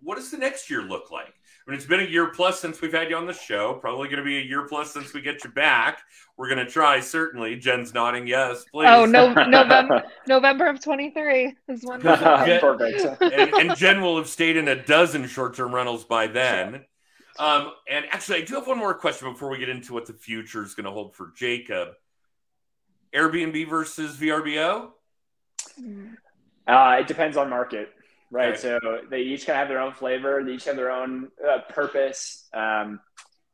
what 0.00 0.14
does 0.14 0.30
the 0.30 0.38
next 0.38 0.70
year 0.70 0.82
look 0.82 1.10
like? 1.10 1.34
I 1.70 1.72
mean, 1.72 1.78
it's 1.78 1.86
been 1.86 2.00
a 2.00 2.02
year 2.02 2.26
plus 2.26 2.58
since 2.58 2.80
we've 2.80 2.92
had 2.92 3.10
you 3.10 3.16
on 3.16 3.28
the 3.28 3.32
show. 3.32 3.74
Probably 3.74 4.08
going 4.08 4.18
to 4.18 4.24
be 4.24 4.38
a 4.38 4.42
year 4.42 4.66
plus 4.66 4.92
since 4.92 5.14
we 5.14 5.20
get 5.20 5.44
you 5.44 5.50
back. 5.50 6.00
We're 6.36 6.48
going 6.48 6.66
to 6.66 6.68
try. 6.68 6.98
Certainly, 6.98 7.58
Jen's 7.60 7.94
nodding 7.94 8.26
yes, 8.26 8.64
please. 8.72 8.88
Oh 8.90 9.04
no, 9.04 9.32
November 9.46 10.02
November 10.26 10.66
of 10.66 10.82
23 10.82 11.54
is 11.68 11.84
when. 11.84 12.00
Yeah. 12.00 12.58
perfect. 12.60 13.22
and, 13.22 13.54
and 13.54 13.76
Jen 13.76 14.00
will 14.00 14.16
have 14.16 14.28
stayed 14.28 14.56
in 14.56 14.66
a 14.66 14.82
dozen 14.82 15.28
short-term 15.28 15.72
rentals 15.72 16.02
by 16.02 16.26
then. 16.26 16.86
Um, 17.38 17.70
and 17.88 18.04
actually, 18.10 18.42
I 18.42 18.44
do 18.44 18.54
have 18.54 18.66
one 18.66 18.78
more 18.78 18.94
question 18.94 19.32
before 19.32 19.48
we 19.48 19.58
get 19.58 19.68
into 19.68 19.92
what 19.92 20.06
the 20.06 20.12
future 20.12 20.64
is 20.64 20.74
going 20.74 20.86
to 20.86 20.90
hold 20.90 21.14
for 21.14 21.32
Jacob. 21.36 21.90
Airbnb 23.14 23.70
versus 23.70 24.16
VRBO. 24.16 24.88
Uh, 26.66 26.96
it 26.98 27.06
depends 27.06 27.36
on 27.36 27.48
market, 27.48 27.90
right? 28.30 28.50
Okay. 28.50 28.58
So 28.60 28.78
they 29.10 29.20
each 29.22 29.46
kind 29.46 29.56
of 29.56 29.60
have 29.60 29.68
their 29.68 29.80
own 29.80 29.92
flavor. 29.92 30.42
They 30.44 30.52
each 30.52 30.64
have 30.64 30.76
their 30.76 30.90
own 30.90 31.28
uh, 31.46 31.58
purpose. 31.68 32.48
Um, 32.52 33.00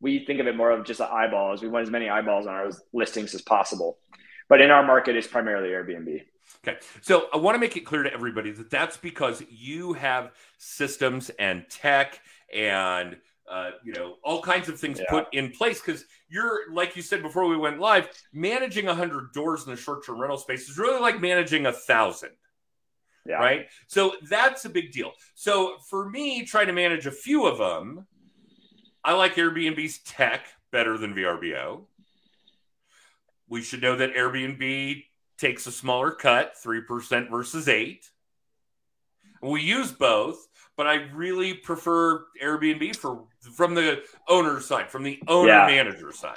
we 0.00 0.24
think 0.24 0.40
of 0.40 0.46
it 0.46 0.56
more 0.56 0.70
of 0.70 0.84
just 0.84 0.98
the 0.98 1.10
eyeballs. 1.10 1.62
We 1.62 1.68
want 1.68 1.84
as 1.84 1.90
many 1.90 2.08
eyeballs 2.08 2.46
on 2.46 2.54
our 2.54 2.70
listings 2.92 3.34
as 3.34 3.42
possible. 3.42 3.98
But 4.48 4.60
in 4.60 4.70
our 4.70 4.84
market, 4.86 5.16
it's 5.16 5.26
primarily 5.26 5.70
Airbnb. 5.70 6.22
Okay. 6.66 6.78
So 7.00 7.26
I 7.32 7.38
want 7.38 7.54
to 7.54 7.58
make 7.58 7.76
it 7.76 7.80
clear 7.80 8.02
to 8.02 8.12
everybody 8.12 8.50
that 8.52 8.70
that's 8.70 8.96
because 8.96 9.42
you 9.50 9.94
have 9.94 10.32
systems 10.58 11.30
and 11.38 11.64
tech 11.68 12.20
and 12.54 13.16
uh, 13.50 13.70
you 13.84 13.92
know 13.92 14.16
all 14.24 14.42
kinds 14.42 14.68
of 14.68 14.78
things 14.78 14.98
Yeah. 14.98 15.06
put 15.08 15.26
in 15.32 15.50
place 15.50 15.80
because 15.80 16.04
you're 16.28 16.72
like 16.72 16.96
you 16.96 17.02
said 17.02 17.22
before 17.22 17.46
we 17.46 17.56
went 17.56 17.78
live 17.78 18.08
managing 18.32 18.86
100 18.86 19.32
doors 19.32 19.64
in 19.64 19.70
the 19.70 19.76
short-term 19.76 20.20
rental 20.20 20.36
space 20.38 20.68
is 20.68 20.76
really 20.78 21.00
like 21.00 21.20
managing 21.20 21.66
a 21.66 21.72
thousand 21.72 22.30
Yeah. 23.28 23.36
right? 23.36 23.66
So 23.86 24.14
that's 24.28 24.64
a 24.64 24.68
big 24.70 24.92
deal. 24.92 25.12
So 25.34 25.76
for 25.88 26.08
me 26.08 26.44
trying 26.44 26.66
to 26.68 26.72
manage 26.72 27.06
a 27.06 27.10
few 27.10 27.46
of 27.46 27.58
them 27.58 28.06
i 29.04 29.12
like 29.12 29.36
airbnb's 29.36 29.98
tech 29.98 30.46
better 30.72 30.98
than 30.98 31.14
vrbo 31.14 31.82
we 33.48 33.62
should 33.62 33.80
know 33.80 33.94
that 33.96 34.14
airbnb 34.14 35.04
takes 35.38 35.66
a 35.66 35.70
smaller 35.72 36.10
cut 36.10 36.54
3% 36.64 37.30
versus 37.30 37.68
8 37.68 38.10
we 39.42 39.60
use 39.62 39.92
both 39.92 40.48
but 40.76 40.86
i 40.88 40.94
really 41.14 41.54
prefer 41.54 42.24
airbnb 42.42 42.96
for 42.96 43.24
from 43.54 43.74
the 43.74 44.02
owner 44.28 44.60
side 44.60 44.90
from 44.90 45.02
the 45.04 45.20
owner 45.28 45.48
Yeah. 45.50 45.66
manager 45.66 46.10
side. 46.12 46.34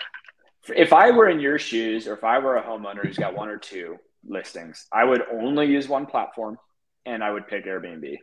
If 0.75 0.93
I 0.93 1.09
were 1.09 1.29
in 1.29 1.39
your 1.39 1.57
shoes, 1.57 2.07
or 2.07 2.13
if 2.13 2.23
I 2.23 2.37
were 2.37 2.57
a 2.57 2.61
homeowner 2.63 3.03
who's 3.03 3.17
got 3.17 3.33
one 3.33 3.49
or 3.49 3.57
two 3.57 3.97
listings, 4.27 4.85
I 4.93 5.03
would 5.03 5.23
only 5.31 5.65
use 5.65 5.87
one 5.89 6.05
platform, 6.05 6.59
and 7.05 7.23
I 7.23 7.31
would 7.31 7.47
pick 7.47 7.65
Airbnb. 7.65 8.17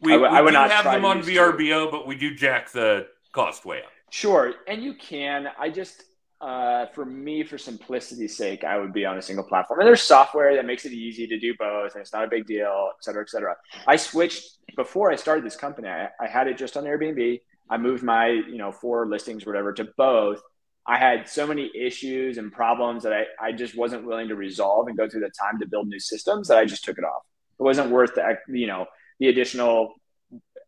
we, 0.00 0.12
I 0.12 0.16
would- 0.16 0.30
we 0.30 0.36
I 0.36 0.40
would 0.40 0.50
do 0.50 0.54
not 0.54 0.70
have 0.70 0.84
them 0.84 1.04
on 1.04 1.22
two. 1.22 1.30
vrbo 1.32 1.90
but 1.90 2.06
we 2.06 2.16
do 2.16 2.34
jack 2.34 2.70
the 2.70 3.06
cost 3.32 3.64
way 3.64 3.78
up 3.78 3.90
Sure, 4.10 4.54
and 4.66 4.82
you 4.82 4.94
can. 4.94 5.48
I 5.58 5.68
just, 5.68 6.02
uh, 6.40 6.86
for 6.94 7.04
me, 7.04 7.44
for 7.44 7.58
simplicity's 7.58 8.38
sake, 8.38 8.64
I 8.64 8.78
would 8.78 8.94
be 8.94 9.04
on 9.04 9.18
a 9.18 9.20
single 9.20 9.44
platform. 9.44 9.80
And 9.80 9.86
there's 9.86 10.00
software 10.00 10.54
that 10.56 10.64
makes 10.64 10.86
it 10.86 10.92
easy 10.92 11.26
to 11.26 11.38
do 11.38 11.54
both, 11.58 11.92
and 11.92 12.00
it's 12.00 12.14
not 12.14 12.24
a 12.24 12.26
big 12.26 12.46
deal, 12.46 12.88
et 12.96 13.04
cetera, 13.04 13.20
et 13.20 13.28
cetera. 13.28 13.54
I 13.86 13.96
switched 13.96 14.44
before 14.76 15.12
I 15.12 15.16
started 15.16 15.44
this 15.44 15.56
company. 15.56 15.88
I, 15.88 16.08
I 16.18 16.26
had 16.26 16.46
it 16.48 16.56
just 16.56 16.78
on 16.78 16.84
Airbnb. 16.84 17.42
I 17.68 17.76
moved 17.76 18.02
my, 18.02 18.28
you 18.28 18.56
know, 18.56 18.72
four 18.72 19.06
listings, 19.06 19.44
whatever, 19.44 19.74
to 19.74 19.84
both. 19.98 20.40
I 20.88 20.96
had 20.96 21.28
so 21.28 21.46
many 21.46 21.70
issues 21.74 22.38
and 22.38 22.50
problems 22.50 23.02
that 23.02 23.12
I, 23.12 23.26
I 23.40 23.52
just 23.52 23.76
wasn't 23.76 24.04
willing 24.06 24.28
to 24.28 24.34
resolve 24.34 24.88
and 24.88 24.96
go 24.96 25.08
through 25.08 25.20
the 25.20 25.30
time 25.30 25.60
to 25.60 25.66
build 25.66 25.86
new 25.86 26.00
systems 26.00 26.48
that 26.48 26.58
I 26.58 26.64
just 26.64 26.84
took 26.84 26.98
it 26.98 27.04
off. 27.04 27.22
It 27.60 27.62
wasn't 27.62 27.90
worth 27.90 28.14
the, 28.14 28.38
you 28.48 28.66
know, 28.66 28.86
the 29.20 29.28
additional 29.28 29.94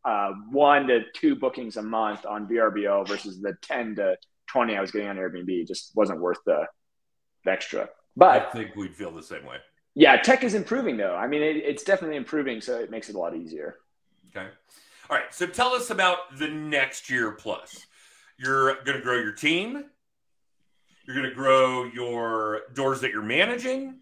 uh, 0.05 0.33
one 0.51 0.89
to 0.89 1.01
two 1.15 1.37
bookings 1.37 1.77
a 1.77 1.83
month 1.83 2.27
on 2.27 2.47
VRBO 2.47 3.09
versus 3.09 3.41
the 3.41 3.55
10 3.63 3.97
to 3.97 4.17
20 4.49 4.77
I 4.77 4.81
was 4.81 4.91
getting 4.91 5.09
on 5.09 5.17
Airbnb. 5.17 5.49
It 5.49 5.69
just 5.69 5.93
wasn't 5.95 6.21
worth 6.21 6.39
the, 6.45 6.67
the 7.45 7.51
extra. 7.51 7.89
But 8.17 8.43
I 8.43 8.51
think 8.51 8.77
we'd 8.77 8.95
feel 8.95 9.11
the 9.11 9.23
same 9.23 9.47
way 9.47 9.57
yeah, 9.95 10.17
tech 10.17 10.45
is 10.45 10.55
improving 10.55 10.97
though. 10.97 11.15
I 11.15 11.27
mean, 11.27 11.43
it, 11.43 11.57
it's 11.57 11.83
definitely 11.83 12.17
improving, 12.17 12.61
so 12.61 12.79
it 12.79 12.91
makes 12.91 13.09
it 13.09 13.15
a 13.15 13.19
lot 13.19 13.37
easier. 13.37 13.77
Okay. 14.31 14.49
All 15.09 15.17
right. 15.17 15.35
So 15.35 15.47
tell 15.47 15.75
us 15.75 15.91
about 15.91 16.39
the 16.39 16.49
next 16.49 17.11
year 17.11 17.33
plus. 17.33 17.87
You're 18.39 18.75
going 18.85 18.97
to 18.97 19.03
grow 19.03 19.19
your 19.19 19.33
team. 19.33 19.85
You're 21.11 21.23
going 21.23 21.29
to 21.31 21.35
grow 21.35 21.85
your 21.87 22.61
doors 22.73 23.01
that 23.01 23.11
you're 23.11 23.21
managing. 23.21 23.97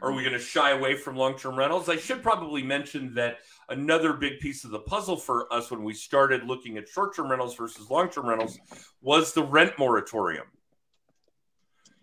Are 0.00 0.10
we 0.10 0.22
going 0.24 0.32
to 0.32 0.40
shy 0.40 0.70
away 0.70 0.96
from 0.96 1.14
long 1.16 1.38
term 1.38 1.54
rentals? 1.56 1.88
I 1.88 1.94
should 1.94 2.20
probably 2.20 2.64
mention 2.64 3.14
that 3.14 3.38
another 3.68 4.12
big 4.12 4.40
piece 4.40 4.64
of 4.64 4.72
the 4.72 4.80
puzzle 4.80 5.16
for 5.16 5.52
us 5.52 5.70
when 5.70 5.84
we 5.84 5.94
started 5.94 6.42
looking 6.42 6.78
at 6.78 6.88
short 6.88 7.14
term 7.14 7.30
rentals 7.30 7.54
versus 7.54 7.88
long 7.88 8.08
term 8.10 8.26
rentals 8.26 8.58
was 9.02 9.32
the 9.32 9.44
rent 9.44 9.78
moratorium. 9.78 10.46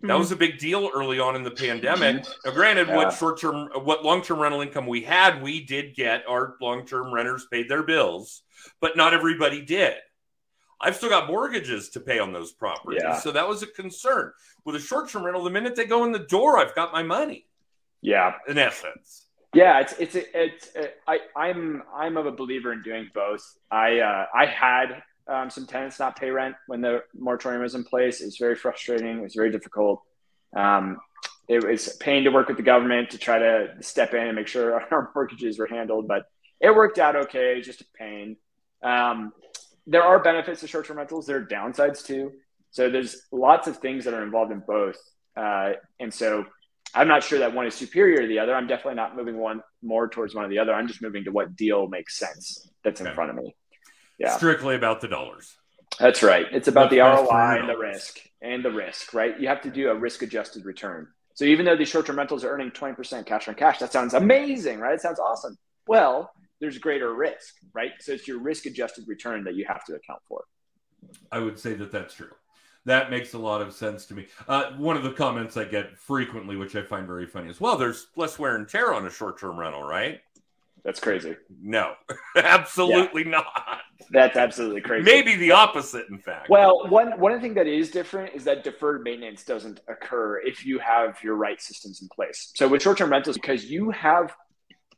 That 0.02 0.18
was 0.18 0.32
a 0.32 0.36
big 0.36 0.56
deal 0.56 0.90
early 0.94 1.20
on 1.20 1.36
in 1.36 1.42
the 1.42 1.50
pandemic. 1.50 2.24
Now, 2.46 2.52
granted, 2.52 2.88
Yeah. 2.88 2.96
what 2.96 3.12
short 3.12 3.38
term, 3.38 3.68
what 3.84 4.02
long 4.02 4.22
term 4.22 4.38
rental 4.38 4.62
income 4.62 4.86
we 4.86 5.02
had, 5.02 5.42
we 5.42 5.62
did 5.62 5.94
get 5.94 6.26
our 6.26 6.54
long 6.62 6.86
term 6.86 7.12
renters 7.12 7.46
paid 7.50 7.68
their 7.68 7.82
bills, 7.82 8.42
but 8.80 8.96
not 8.96 9.12
everybody 9.12 9.60
did. 9.60 9.96
I've 10.80 10.96
still 10.96 11.10
got 11.10 11.26
mortgages 11.26 11.90
to 11.90 12.00
pay 12.00 12.18
on 12.18 12.32
those 12.32 12.52
properties, 12.52 13.02
Yeah. 13.04 13.18
so 13.18 13.30
that 13.32 13.46
was 13.46 13.62
a 13.62 13.66
concern. 13.66 14.32
With 14.64 14.76
a 14.76 14.80
short 14.80 15.08
term 15.10 15.24
rental, 15.24 15.44
the 15.44 15.50
minute 15.50 15.76
they 15.76 15.84
go 15.84 16.04
in 16.04 16.12
the 16.12 16.18
door, 16.18 16.58
I've 16.58 16.74
got 16.74 16.92
my 16.92 17.02
money. 17.02 17.46
Yeah, 18.02 18.32
In 18.48 18.56
essence, 18.56 19.26
yeah. 19.52 19.80
It's 19.80 19.92
it's 19.98 20.16
it's. 20.16 20.68
I 21.06 21.18
I'm 21.36 21.82
I'm 21.94 22.16
of 22.16 22.24
a 22.24 22.32
believer 22.32 22.72
in 22.72 22.80
doing 22.82 23.10
both. 23.12 23.42
I 23.70 23.98
uh, 23.98 24.24
I 24.34 24.46
had 24.46 25.02
um, 25.28 25.50
some 25.50 25.66
tenants 25.66 25.98
not 25.98 26.16
pay 26.18 26.30
rent 26.30 26.54
when 26.66 26.80
the 26.80 27.02
moratorium 27.14 27.60
was 27.62 27.74
in 27.74 27.84
place. 27.84 28.22
It 28.22 28.24
was 28.26 28.38
very 28.38 28.56
frustrating. 28.56 29.18
It 29.18 29.22
was 29.22 29.34
very 29.34 29.50
difficult. 29.50 30.02
Um, 30.56 30.96
it 31.46 31.62
was 31.62 31.94
a 31.94 31.98
pain 31.98 32.24
to 32.24 32.30
work 32.30 32.48
with 32.48 32.56
the 32.56 32.62
government 32.62 33.10
to 33.10 33.18
try 33.18 33.38
to 33.38 33.74
step 33.80 34.14
in 34.14 34.26
and 34.28 34.36
make 34.36 34.46
sure 34.48 34.80
our 34.90 35.10
mortgages 35.14 35.58
were 35.58 35.66
handled, 35.66 36.08
but 36.08 36.22
it 36.60 36.74
worked 36.74 36.98
out 36.98 37.16
okay. 37.16 37.60
Just 37.60 37.82
a 37.82 37.86
pain. 37.98 38.36
Um, 38.82 39.32
there 39.90 40.04
are 40.04 40.20
benefits 40.22 40.60
to 40.60 40.68
short-term 40.68 40.96
rentals. 40.98 41.26
There 41.26 41.36
are 41.38 41.44
downsides 41.44 42.04
too. 42.04 42.32
So 42.70 42.88
there's 42.88 43.22
lots 43.32 43.66
of 43.66 43.78
things 43.78 44.04
that 44.04 44.14
are 44.14 44.22
involved 44.22 44.52
in 44.52 44.62
both. 44.64 44.96
Uh, 45.36 45.72
and 45.98 46.14
so 46.14 46.44
I'm 46.94 47.08
not 47.08 47.24
sure 47.24 47.40
that 47.40 47.52
one 47.54 47.66
is 47.66 47.74
superior 47.74 48.20
to 48.22 48.28
the 48.28 48.38
other. 48.38 48.54
I'm 48.54 48.68
definitely 48.68 48.94
not 48.94 49.16
moving 49.16 49.36
one 49.36 49.62
more 49.82 50.08
towards 50.08 50.32
one 50.32 50.44
or 50.44 50.48
the 50.48 50.60
other. 50.60 50.72
I'm 50.72 50.86
just 50.86 51.02
moving 51.02 51.24
to 51.24 51.32
what 51.32 51.56
deal 51.56 51.88
makes 51.88 52.16
sense 52.16 52.70
that's 52.84 53.00
in 53.00 53.08
Okay. 53.08 53.14
front 53.16 53.30
of 53.30 53.36
me. 53.36 53.54
Yeah. 54.18 54.36
strictly 54.36 54.76
about 54.76 55.00
the 55.00 55.08
dollars. 55.08 55.56
That's 55.98 56.22
right. 56.22 56.46
It's 56.52 56.68
about 56.68 56.90
the 56.90 56.98
ROI 57.00 57.58
and 57.58 57.68
the 57.68 57.76
risk 57.76 58.20
and 58.42 58.64
the 58.64 58.70
risk, 58.70 59.12
right? 59.12 59.38
You 59.40 59.48
have 59.48 59.62
to 59.62 59.70
do 59.70 59.88
a 59.90 59.94
risk 59.94 60.22
adjusted 60.22 60.64
return. 60.64 61.08
So 61.34 61.44
even 61.46 61.64
though 61.66 61.76
these 61.76 61.88
short 61.88 62.06
term 62.06 62.16
rentals 62.18 62.44
are 62.44 62.50
earning 62.50 62.70
20% 62.70 63.26
cash 63.26 63.48
on 63.48 63.54
cash, 63.54 63.78
that 63.78 63.92
sounds 63.92 64.14
amazing, 64.14 64.78
right? 64.78 64.94
It 64.94 65.00
sounds 65.00 65.18
awesome. 65.18 65.56
Well, 65.88 66.30
there's 66.60 66.78
greater 66.78 67.14
risk, 67.14 67.56
right? 67.72 67.92
So 68.00 68.12
it's 68.12 68.28
your 68.28 68.38
risk 68.38 68.66
adjusted 68.66 69.08
return 69.08 69.44
that 69.44 69.54
you 69.54 69.64
have 69.66 69.84
to 69.86 69.94
account 69.94 70.20
for. 70.28 70.44
I 71.32 71.38
would 71.38 71.58
say 71.58 71.74
that 71.74 71.90
that's 71.90 72.14
true. 72.14 72.30
That 72.86 73.10
makes 73.10 73.34
a 73.34 73.38
lot 73.38 73.60
of 73.60 73.72
sense 73.72 74.06
to 74.06 74.14
me. 74.14 74.26
Uh, 74.48 74.72
one 74.72 74.96
of 74.96 75.02
the 75.02 75.12
comments 75.12 75.56
I 75.56 75.64
get 75.64 75.98
frequently, 75.98 76.56
which 76.56 76.76
I 76.76 76.82
find 76.82 77.06
very 77.06 77.26
funny, 77.26 77.50
is, 77.50 77.60
"Well, 77.60 77.76
there's 77.76 78.06
less 78.16 78.38
wear 78.38 78.56
and 78.56 78.66
tear 78.68 78.94
on 78.94 79.06
a 79.06 79.10
short-term 79.10 79.58
rental, 79.58 79.82
right?" 79.82 80.20
That's 80.82 81.00
crazy. 81.00 81.36
No, 81.62 81.94
absolutely 82.36 83.24
not. 83.24 83.82
That's 84.10 84.36
absolutely 84.36 84.80
crazy. 84.80 85.04
Maybe 85.04 85.36
the 85.36 85.52
opposite, 85.52 86.08
in 86.08 86.18
fact. 86.18 86.48
Well, 86.48 86.88
one 86.88 87.18
one 87.20 87.38
thing 87.40 87.52
that 87.54 87.66
is 87.66 87.90
different 87.90 88.34
is 88.34 88.44
that 88.44 88.64
deferred 88.64 89.02
maintenance 89.02 89.44
doesn't 89.44 89.80
occur 89.88 90.40
if 90.40 90.64
you 90.64 90.78
have 90.78 91.22
your 91.22 91.34
right 91.34 91.60
systems 91.60 92.00
in 92.00 92.08
place. 92.08 92.50
So 92.54 92.66
with 92.66 92.82
short-term 92.82 93.10
rentals, 93.10 93.36
because 93.36 93.66
you 93.66 93.90
have 93.90 94.34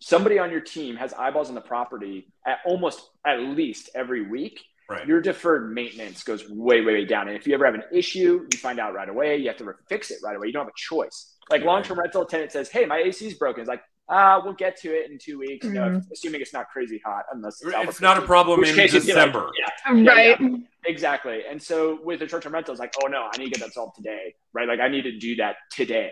somebody 0.03 0.39
on 0.39 0.51
your 0.51 0.61
team 0.61 0.97
has 0.97 1.13
eyeballs 1.15 1.49
on 1.49 1.55
the 1.55 1.61
property 1.61 2.27
at 2.47 2.59
almost 2.67 3.09
at 3.25 3.39
least 3.41 3.89
every 3.95 4.29
week, 4.29 4.61
right. 4.91 5.07
your 5.07 5.21
deferred 5.21 5.73
maintenance 5.73 6.25
goes 6.25 6.49
way, 6.51 6.81
way, 6.81 6.95
way 6.95 7.05
down. 7.05 7.29
And 7.29 7.37
if 7.37 7.47
you 7.47 7.55
ever 7.55 7.65
have 7.65 7.75
an 7.75 7.85
issue, 7.93 8.47
you 8.53 8.59
find 8.59 8.81
out 8.81 8.95
right 8.95 9.09
away. 9.09 9.37
You 9.37 9.47
have 9.49 9.59
to 9.59 9.73
fix 9.89 10.11
it 10.11 10.19
right 10.25 10.37
away. 10.37 10.49
You 10.49 10.53
don't 10.53 10.65
have 10.65 10.69
a 10.69 10.73
choice. 10.77 11.37
Like 11.51 11.61
Right. 11.61 11.67
long-term 11.67 11.99
rental 12.01 12.25
tenant 12.25 12.51
says, 12.51 12.69
"Hey, 12.69 12.85
my 12.85 12.99
AC 12.99 13.27
is 13.29 13.35
broken." 13.35 13.61
It's 13.61 13.69
like, 13.69 13.83
ah, 14.09 14.41
we'll 14.43 14.55
get 14.55 14.77
to 14.81 14.89
it 14.93 15.09
in 15.11 15.19
two 15.19 15.39
weeks. 15.39 15.65
You 15.67 15.73
know, 15.75 15.83
Mhm. 15.89 16.03
assuming 16.13 16.41
it's 16.41 16.53
not 16.53 16.69
crazy 16.71 17.01
hot, 17.05 17.25
unless 17.33 17.63
it's, 17.63 17.73
It's 17.73 18.01
not 18.01 18.19
a 18.19 18.23
problem 18.23 18.59
Which 18.61 18.71
in 18.71 18.75
case 18.75 18.93
you'd 18.95 19.07
be 19.07 19.13
like, 19.15 19.27
December. 19.33 19.51
yeah, 19.59 19.93
Yeah, 19.95 20.13
right. 20.13 20.61
Exactly. 20.87 21.45
And 21.49 21.63
so 21.63 22.01
with 22.03 22.23
a 22.23 22.29
short-term 22.29 22.55
rental, 22.55 22.73
it's 22.73 22.81
like, 22.81 22.93
oh 23.03 23.07
no, 23.07 23.29
I 23.33 23.39
need 23.39 23.53
to 23.55 23.61
get 23.61 23.61
that 23.67 23.73
solved 23.73 23.95
today, 23.97 24.35
right? 24.53 24.67
Like 24.67 24.81
I 24.81 24.89
need 24.89 25.03
to 25.03 25.17
do 25.17 25.37
that 25.37 25.57
today. 25.71 26.11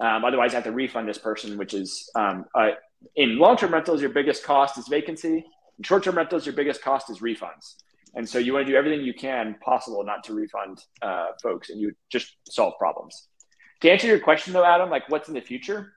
Um, 0.00 0.24
otherwise, 0.24 0.52
I 0.52 0.56
have 0.56 0.64
to 0.64 0.72
refund 0.72 1.08
this 1.08 1.18
person, 1.18 1.56
which 1.56 1.72
is 1.74 2.10
um, 2.14 2.44
uh, 2.54 2.72
in 3.16 3.38
long-term 3.38 3.72
rentals, 3.72 4.00
your 4.00 4.10
biggest 4.10 4.44
cost 4.44 4.78
is 4.78 4.88
vacancy. 4.88 5.44
In 5.78 5.84
short-term 5.84 6.16
rentals, 6.16 6.46
your 6.46 6.54
biggest 6.54 6.82
cost 6.82 7.10
is 7.10 7.20
refunds. 7.20 7.74
And 8.14 8.28
so 8.28 8.38
you 8.38 8.52
want 8.52 8.66
to 8.66 8.72
do 8.72 8.76
everything 8.76 9.00
you 9.02 9.14
can 9.14 9.56
possible 9.64 10.04
not 10.04 10.24
to 10.24 10.34
refund 10.34 10.82
uh, 11.00 11.28
folks, 11.42 11.70
and 11.70 11.80
you 11.80 11.92
just 12.10 12.36
solve 12.48 12.74
problems. 12.78 13.28
To 13.80 13.90
answer 13.90 14.06
your 14.06 14.20
question 14.20 14.52
though, 14.52 14.64
Adam, 14.64 14.90
like 14.90 15.08
what's 15.08 15.28
in 15.28 15.34
the 15.34 15.40
future? 15.40 15.94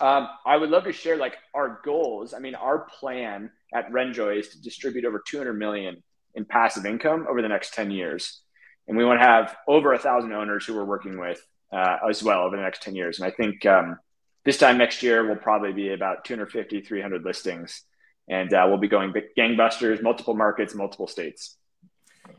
Um, 0.00 0.28
I 0.46 0.56
would 0.56 0.70
love 0.70 0.84
to 0.84 0.92
share 0.92 1.16
like 1.16 1.36
our 1.54 1.80
goals. 1.84 2.32
I 2.32 2.38
mean, 2.38 2.54
our 2.54 2.86
plan 2.98 3.50
at 3.74 3.90
Renjoy 3.90 4.38
is 4.40 4.48
to 4.50 4.62
distribute 4.62 5.04
over 5.04 5.22
200 5.26 5.54
million 5.54 6.02
in 6.34 6.44
passive 6.44 6.86
income 6.86 7.26
over 7.28 7.42
the 7.42 7.48
next 7.48 7.74
10 7.74 7.90
years. 7.90 8.42
And 8.88 8.96
we 8.96 9.04
want 9.04 9.20
to 9.20 9.26
have 9.26 9.56
over 9.66 9.92
a 9.92 9.98
thousand 9.98 10.32
owners 10.32 10.64
who 10.64 10.74
we're 10.74 10.84
working 10.84 11.18
with 11.18 11.40
uh, 11.72 11.96
as 12.08 12.22
well 12.22 12.42
over 12.42 12.56
the 12.56 12.62
next 12.62 12.82
10 12.82 12.94
years. 12.94 13.18
And 13.18 13.26
I 13.26 13.34
think 13.34 13.66
um, 13.66 13.98
this 14.46 14.56
time 14.56 14.78
next 14.78 15.02
year, 15.02 15.26
we'll 15.26 15.36
probably 15.36 15.72
be 15.72 15.92
about 15.92 16.24
250, 16.24 16.80
300 16.80 17.22
listings. 17.24 17.82
And 18.28 18.52
uh, 18.54 18.64
we'll 18.68 18.78
be 18.78 18.88
going 18.88 19.12
gangbusters, 19.38 20.02
multiple 20.02 20.34
markets, 20.34 20.74
multiple 20.74 21.06
states. 21.06 21.56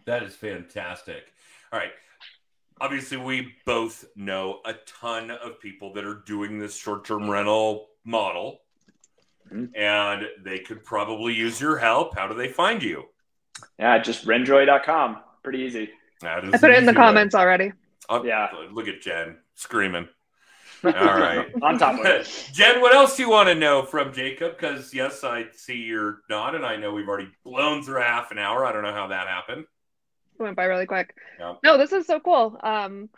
That 0.05 0.23
is 0.23 0.35
fantastic. 0.35 1.23
All 1.71 1.79
right. 1.79 1.91
Obviously, 2.81 3.17
we 3.17 3.53
both 3.65 4.05
know 4.15 4.59
a 4.65 4.73
ton 4.85 5.31
of 5.31 5.59
people 5.59 5.93
that 5.93 6.03
are 6.05 6.21
doing 6.25 6.59
this 6.59 6.75
short 6.75 7.05
term 7.05 7.29
rental 7.29 7.87
model, 8.03 8.61
Mhm. 9.51 9.69
and 9.77 10.27
they 10.43 10.59
could 10.59 10.83
probably 10.83 11.33
use 11.33 11.59
your 11.61 11.77
help. 11.77 12.15
How 12.17 12.27
do 12.27 12.33
they 12.35 12.49
find 12.49 12.83
you? 12.83 13.05
Yeah, 13.79 13.97
just 13.99 14.25
renjoy.com. 14.27 15.21
Pretty 15.43 15.59
easy. 15.59 15.89
That 16.21 16.43
is 16.43 16.53
I 16.53 16.57
put 16.57 16.71
it 16.71 16.77
in 16.79 16.85
the 16.85 16.91
way. 16.91 16.95
comments 16.97 17.33
already. 17.33 17.71
Oh, 18.09 18.23
Yeah. 18.25 18.49
Look 18.71 18.87
at 18.87 19.01
Jen 19.01 19.37
screaming. 19.55 20.07
All 20.83 20.91
right. 20.91 21.47
On 21.61 21.77
top 21.77 21.99
of 21.99 22.05
it. 22.05 22.49
Jen, 22.53 22.81
what 22.81 22.93
else 22.93 23.15
do 23.15 23.23
you 23.23 23.29
want 23.29 23.49
to 23.49 23.55
know 23.55 23.83
from 23.83 24.13
Jacob? 24.13 24.57
Because 24.57 24.93
yes, 24.93 25.23
I 25.23 25.45
see 25.53 25.75
you're 25.75 26.19
not, 26.29 26.55
and 26.55 26.65
I 26.65 26.75
know 26.75 26.93
we've 26.93 27.07
already 27.07 27.29
blown 27.43 27.83
through 27.83 28.01
half 28.01 28.31
an 28.31 28.37
hour. 28.37 28.65
I 28.65 28.71
don't 28.71 28.83
know 28.83 28.93
how 28.93 29.07
that 29.07 29.27
happened. 29.27 29.65
It 30.39 30.43
went 30.43 30.55
by 30.55 30.65
really 30.65 30.85
quick. 30.85 31.15
Yeah. 31.39 31.55
No, 31.63 31.77
this 31.77 31.91
is 31.91 32.05
so 32.05 32.19
cool. 32.19 32.59
Um, 32.61 33.09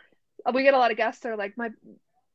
we 0.54 0.62
get 0.62 0.74
a 0.74 0.78
lot 0.78 0.90
of 0.90 0.96
guests 0.96 1.22
that 1.22 1.32
are 1.32 1.36
like, 1.36 1.58
my 1.58 1.70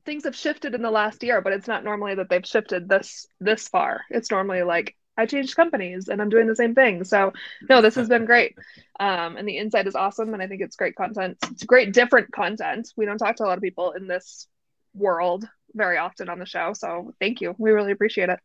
things 0.05 0.25
have 0.25 0.35
shifted 0.35 0.75
in 0.75 0.81
the 0.81 0.91
last 0.91 1.23
year, 1.23 1.41
but 1.41 1.53
it's 1.53 1.67
not 1.67 1.83
normally 1.83 2.15
that 2.15 2.29
they've 2.29 2.45
shifted 2.45 2.87
this 2.87 3.25
this 3.39 3.67
far. 3.67 4.01
It's 4.11 4.29
normally 4.29 4.61
like 4.61 4.95
I 5.17 5.25
changed 5.25 5.55
companies 5.55 6.07
and 6.07 6.21
I'm 6.21 6.29
doing 6.29 6.47
the 6.47 6.55
same 6.55 6.75
thing. 6.75 7.03
So 7.03 7.33
no, 7.69 7.81
this 7.81 7.95
has 7.95 8.07
been 8.07 8.25
great. 8.25 8.55
Um, 8.99 9.37
and 9.37 9.47
the 9.47 9.57
insight 9.57 9.87
is 9.87 9.95
awesome, 9.95 10.33
and 10.33 10.43
I 10.43 10.47
think 10.47 10.61
it's 10.61 10.75
great 10.75 10.95
content. 10.95 11.37
It's 11.51 11.63
great 11.63 11.93
different 11.93 12.31
content. 12.31 12.91
We 12.95 13.05
don't 13.05 13.17
talk 13.17 13.37
to 13.37 13.43
a 13.43 13.47
lot 13.47 13.57
of 13.57 13.63
people 13.63 13.91
in 13.91 14.07
this 14.07 14.47
world 14.95 15.47
very 15.73 15.97
often 15.97 16.29
on 16.29 16.39
the 16.39 16.45
show. 16.45 16.73
So 16.73 17.13
thank 17.19 17.41
you. 17.41 17.53
We 17.57 17.71
really 17.71 17.91
appreciate 17.91 18.29
it. 18.29 18.39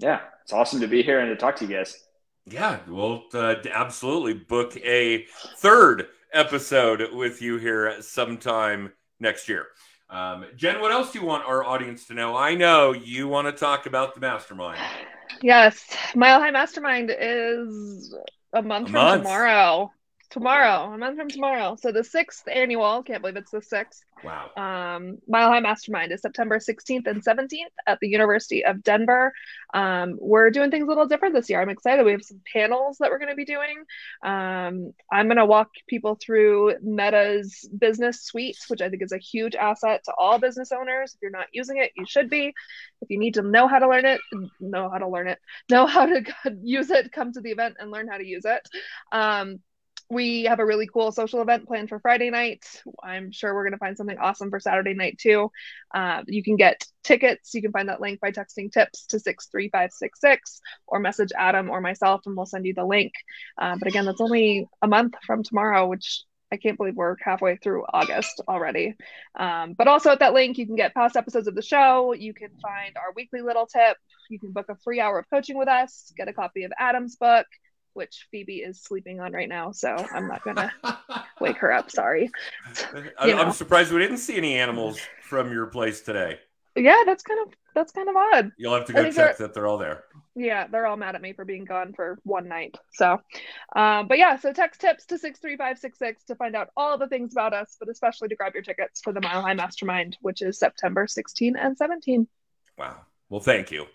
Yeah, 0.00 0.20
it's 0.42 0.52
awesome 0.52 0.80
to 0.80 0.88
be 0.88 1.02
here 1.02 1.20
and 1.20 1.30
to 1.30 1.36
talk 1.36 1.56
to 1.56 1.64
you 1.66 1.76
guys. 1.76 1.96
Yeah, 2.46 2.80
we'll 2.88 3.24
uh, 3.32 3.54
absolutely 3.72 4.34
book 4.34 4.76
a 4.78 5.24
third 5.58 6.08
episode 6.32 7.12
with 7.14 7.40
you 7.40 7.56
here 7.58 8.02
sometime 8.02 8.92
next 9.20 9.48
year. 9.48 9.68
Um, 10.10 10.44
Jen, 10.56 10.80
what 10.80 10.92
else 10.92 11.12
do 11.12 11.20
you 11.20 11.24
want 11.24 11.46
our 11.46 11.64
audience 11.64 12.06
to 12.08 12.14
know? 12.14 12.36
I 12.36 12.54
know 12.54 12.92
you 12.92 13.28
want 13.28 13.46
to 13.46 13.52
talk 13.52 13.86
about 13.86 14.14
the 14.14 14.20
mastermind. 14.20 14.78
Yes, 15.42 15.84
Mile 16.14 16.38
High 16.40 16.50
Mastermind 16.50 17.10
is 17.18 18.14
a 18.52 18.62
month 18.62 18.88
A 18.88 18.92
from 18.92 19.00
month. 19.00 19.22
tomorrow. 19.22 19.90
Tomorrow, 20.34 20.92
a 20.92 20.98
month 20.98 21.16
from 21.16 21.28
tomorrow. 21.28 21.76
So 21.80 21.92
the 21.92 22.02
sixth 22.02 22.48
annual, 22.48 23.04
can't 23.04 23.22
believe 23.22 23.36
it's 23.36 23.52
the 23.52 23.62
sixth. 23.62 24.02
Wow. 24.24 24.50
Um, 24.56 25.18
Mile 25.28 25.48
High 25.48 25.60
Mastermind 25.60 26.10
is 26.10 26.22
September 26.22 26.58
16th 26.58 27.06
and 27.06 27.24
17th 27.24 27.70
at 27.86 28.00
the 28.00 28.08
University 28.08 28.64
of 28.64 28.82
Denver. 28.82 29.32
Um, 29.74 30.16
we're 30.20 30.50
doing 30.50 30.72
things 30.72 30.82
a 30.82 30.88
little 30.88 31.06
different 31.06 31.36
this 31.36 31.48
year. 31.48 31.62
I'm 31.62 31.68
excited. 31.68 32.04
We 32.04 32.10
have 32.10 32.24
some 32.24 32.40
panels 32.52 32.96
that 32.98 33.10
we're 33.10 33.20
going 33.20 33.30
to 33.30 33.36
be 33.36 33.44
doing. 33.44 33.84
Um, 34.24 34.92
I'm 35.12 35.28
going 35.28 35.36
to 35.36 35.46
walk 35.46 35.68
people 35.86 36.18
through 36.20 36.78
Meta's 36.82 37.68
business 37.78 38.24
suite, 38.24 38.58
which 38.66 38.80
I 38.80 38.88
think 38.88 39.04
is 39.04 39.12
a 39.12 39.18
huge 39.18 39.54
asset 39.54 40.00
to 40.06 40.14
all 40.18 40.40
business 40.40 40.72
owners. 40.72 41.14
If 41.14 41.22
you're 41.22 41.30
not 41.30 41.46
using 41.52 41.76
it, 41.76 41.92
you 41.94 42.06
should 42.08 42.28
be. 42.28 42.52
If 43.02 43.08
you 43.08 43.20
need 43.20 43.34
to 43.34 43.42
know 43.42 43.68
how 43.68 43.78
to 43.78 43.88
learn 43.88 44.04
it, 44.04 44.20
know 44.58 44.90
how 44.90 44.98
to 44.98 45.08
learn 45.08 45.28
it, 45.28 45.38
know 45.70 45.86
how 45.86 46.06
to 46.06 46.24
use 46.60 46.90
it, 46.90 47.12
come 47.12 47.32
to 47.34 47.40
the 47.40 47.52
event 47.52 47.76
and 47.78 47.92
learn 47.92 48.08
how 48.08 48.18
to 48.18 48.26
use 48.26 48.44
it. 48.44 48.68
Um, 49.12 49.60
we 50.14 50.44
have 50.44 50.60
a 50.60 50.64
really 50.64 50.86
cool 50.86 51.12
social 51.12 51.42
event 51.42 51.66
planned 51.66 51.88
for 51.88 51.98
Friday 51.98 52.30
night. 52.30 52.64
I'm 53.02 53.32
sure 53.32 53.54
we're 53.54 53.64
going 53.64 53.72
to 53.72 53.78
find 53.78 53.96
something 53.96 54.18
awesome 54.18 54.50
for 54.50 54.60
Saturday 54.60 54.94
night 54.94 55.18
too. 55.18 55.50
Uh, 55.92 56.22
you 56.26 56.42
can 56.42 56.56
get 56.56 56.86
tickets. 57.02 57.52
You 57.52 57.60
can 57.60 57.72
find 57.72 57.88
that 57.88 58.00
link 58.00 58.20
by 58.20 58.30
texting 58.30 58.72
tips 58.72 59.06
to 59.06 59.18
63566 59.18 60.60
or 60.86 61.00
message 61.00 61.32
Adam 61.36 61.68
or 61.68 61.80
myself, 61.80 62.22
and 62.24 62.36
we'll 62.36 62.46
send 62.46 62.64
you 62.64 62.74
the 62.74 62.84
link. 62.84 63.12
Uh, 63.60 63.76
but 63.78 63.88
again, 63.88 64.06
that's 64.06 64.20
only 64.20 64.66
a 64.80 64.88
month 64.88 65.14
from 65.26 65.42
tomorrow, 65.42 65.86
which 65.86 66.22
I 66.52 66.56
can't 66.56 66.78
believe 66.78 66.94
we're 66.94 67.16
halfway 67.20 67.56
through 67.56 67.84
August 67.92 68.40
already. 68.48 68.94
Um, 69.38 69.74
but 69.74 69.88
also 69.88 70.10
at 70.10 70.20
that 70.20 70.34
link, 70.34 70.56
you 70.56 70.66
can 70.66 70.76
get 70.76 70.94
past 70.94 71.16
episodes 71.16 71.48
of 71.48 71.56
the 71.56 71.62
show. 71.62 72.14
You 72.14 72.32
can 72.32 72.50
find 72.62 72.96
our 72.96 73.12
weekly 73.16 73.42
little 73.42 73.66
tip. 73.66 73.96
You 74.30 74.38
can 74.38 74.52
book 74.52 74.66
a 74.68 74.76
free 74.76 75.00
hour 75.00 75.18
of 75.18 75.28
coaching 75.28 75.58
with 75.58 75.68
us, 75.68 76.12
get 76.16 76.28
a 76.28 76.32
copy 76.32 76.62
of 76.62 76.72
Adam's 76.78 77.16
book 77.16 77.46
which 77.94 78.26
Phoebe 78.30 78.56
is 78.56 78.82
sleeping 78.82 79.20
on 79.20 79.32
right 79.32 79.48
now, 79.48 79.72
so 79.72 79.96
I'm 80.12 80.28
not 80.28 80.44
gonna 80.44 80.72
wake 81.40 81.56
her 81.58 81.72
up. 81.72 81.90
Sorry. 81.90 82.30
I, 83.18 83.32
I'm 83.32 83.52
surprised 83.52 83.92
we 83.92 84.00
didn't 84.00 84.18
see 84.18 84.36
any 84.36 84.58
animals 84.58 84.98
from 85.22 85.52
your 85.52 85.66
place 85.66 86.00
today. 86.02 86.38
Yeah, 86.76 87.02
that's 87.06 87.22
kind 87.22 87.40
of 87.46 87.54
that's 87.74 87.92
kind 87.92 88.08
of 88.08 88.16
odd. 88.16 88.52
You'll 88.56 88.74
have 88.74 88.84
to 88.86 88.92
I 88.92 88.96
go 88.96 89.02
think 89.02 89.14
check 89.14 89.36
that 89.38 89.54
they're 89.54 89.66
all 89.66 89.78
there. 89.78 90.04
Yeah, 90.34 90.66
they're 90.66 90.86
all 90.86 90.96
mad 90.96 91.14
at 91.14 91.22
me 91.22 91.32
for 91.32 91.44
being 91.44 91.64
gone 91.64 91.92
for 91.94 92.18
one 92.24 92.48
night. 92.48 92.76
So, 92.92 93.20
um, 93.76 94.08
but 94.08 94.18
yeah, 94.18 94.36
so 94.36 94.52
text 94.52 94.80
tips 94.80 95.06
to 95.06 95.18
six 95.18 95.38
three 95.38 95.56
five 95.56 95.78
six 95.78 95.98
six 95.98 96.24
to 96.24 96.34
find 96.34 96.56
out 96.56 96.68
all 96.76 96.98
the 96.98 97.08
things 97.08 97.32
about 97.32 97.52
us, 97.52 97.76
but 97.78 97.88
especially 97.88 98.28
to 98.28 98.36
grab 98.36 98.54
your 98.54 98.62
tickets 98.62 99.00
for 99.02 99.12
the 99.12 99.20
Mile 99.20 99.42
High 99.42 99.54
Mastermind, 99.54 100.16
which 100.20 100.42
is 100.42 100.58
September 100.58 101.06
16 101.06 101.56
and 101.56 101.76
17. 101.76 102.26
Wow. 102.76 102.96
Well, 103.28 103.40
thank 103.40 103.70
you. 103.70 103.86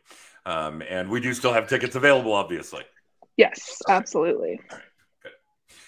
Um, 0.46 0.82
and 0.90 1.10
we 1.10 1.20
do 1.20 1.34
still 1.34 1.54
have 1.54 1.68
tickets 1.68 1.96
available, 1.96 2.34
obviously. 2.34 2.84
Yes, 3.40 3.82
absolutely. 3.88 4.60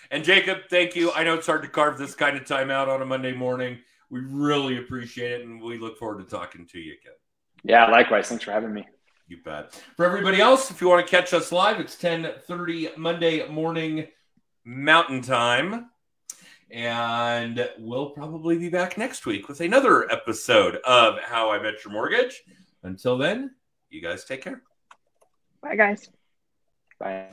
And 0.10 0.24
Jacob, 0.24 0.60
thank 0.70 0.96
you. 0.96 1.12
I 1.12 1.26
know 1.26 1.34
it's 1.34 1.48
hard 1.48 1.64
to 1.64 1.68
carve 1.68 1.98
this 1.98 2.16
kind 2.16 2.38
of 2.38 2.46
time 2.46 2.72
out 2.72 2.88
on 2.88 3.02
a 3.02 3.06
Monday 3.06 3.34
morning. 3.34 3.80
We 4.10 4.22
really 4.22 4.78
appreciate 4.78 5.34
it, 5.34 5.46
and 5.46 5.62
we 5.62 5.78
look 5.78 5.98
forward 5.98 6.24
to 6.24 6.34
talking 6.34 6.66
to 6.68 6.80
you 6.80 6.94
again. 6.94 7.18
Yeah, 7.64 7.88
likewise. 7.88 8.30
Thanks 8.30 8.46
for 8.46 8.54
having 8.54 8.74
me. 8.74 8.88
You 9.28 9.40
bet. 9.44 9.74
For 9.98 10.06
everybody 10.06 10.40
else, 10.40 10.72
if 10.72 10.80
you 10.80 10.88
want 10.88 11.06
to 11.06 11.12
catch 11.12 11.34
us 11.34 11.52
live, 11.52 11.82
it's 11.82 11.98
10:30 11.98 12.96
Monday 12.96 13.46
morning 13.50 14.08
Mountain 14.64 15.22
Time. 15.22 15.90
And 16.70 17.70
we'll 17.78 18.12
probably 18.12 18.58
be 18.58 18.70
back 18.70 18.98
next 18.98 19.26
week 19.26 19.50
with 19.50 19.60
another 19.60 20.10
episode 20.10 20.78
of 20.86 21.20
How 21.20 21.52
I 21.52 21.62
Met 21.62 21.84
Your 21.84 21.92
Mortgage. 21.92 22.44
Until 22.82 23.18
then, 23.18 23.56
you 23.90 24.02
guys 24.02 24.24
take 24.24 24.42
care. 24.42 24.64
Bye, 25.62 25.76
guys. 25.76 26.10
拜. 27.02 27.28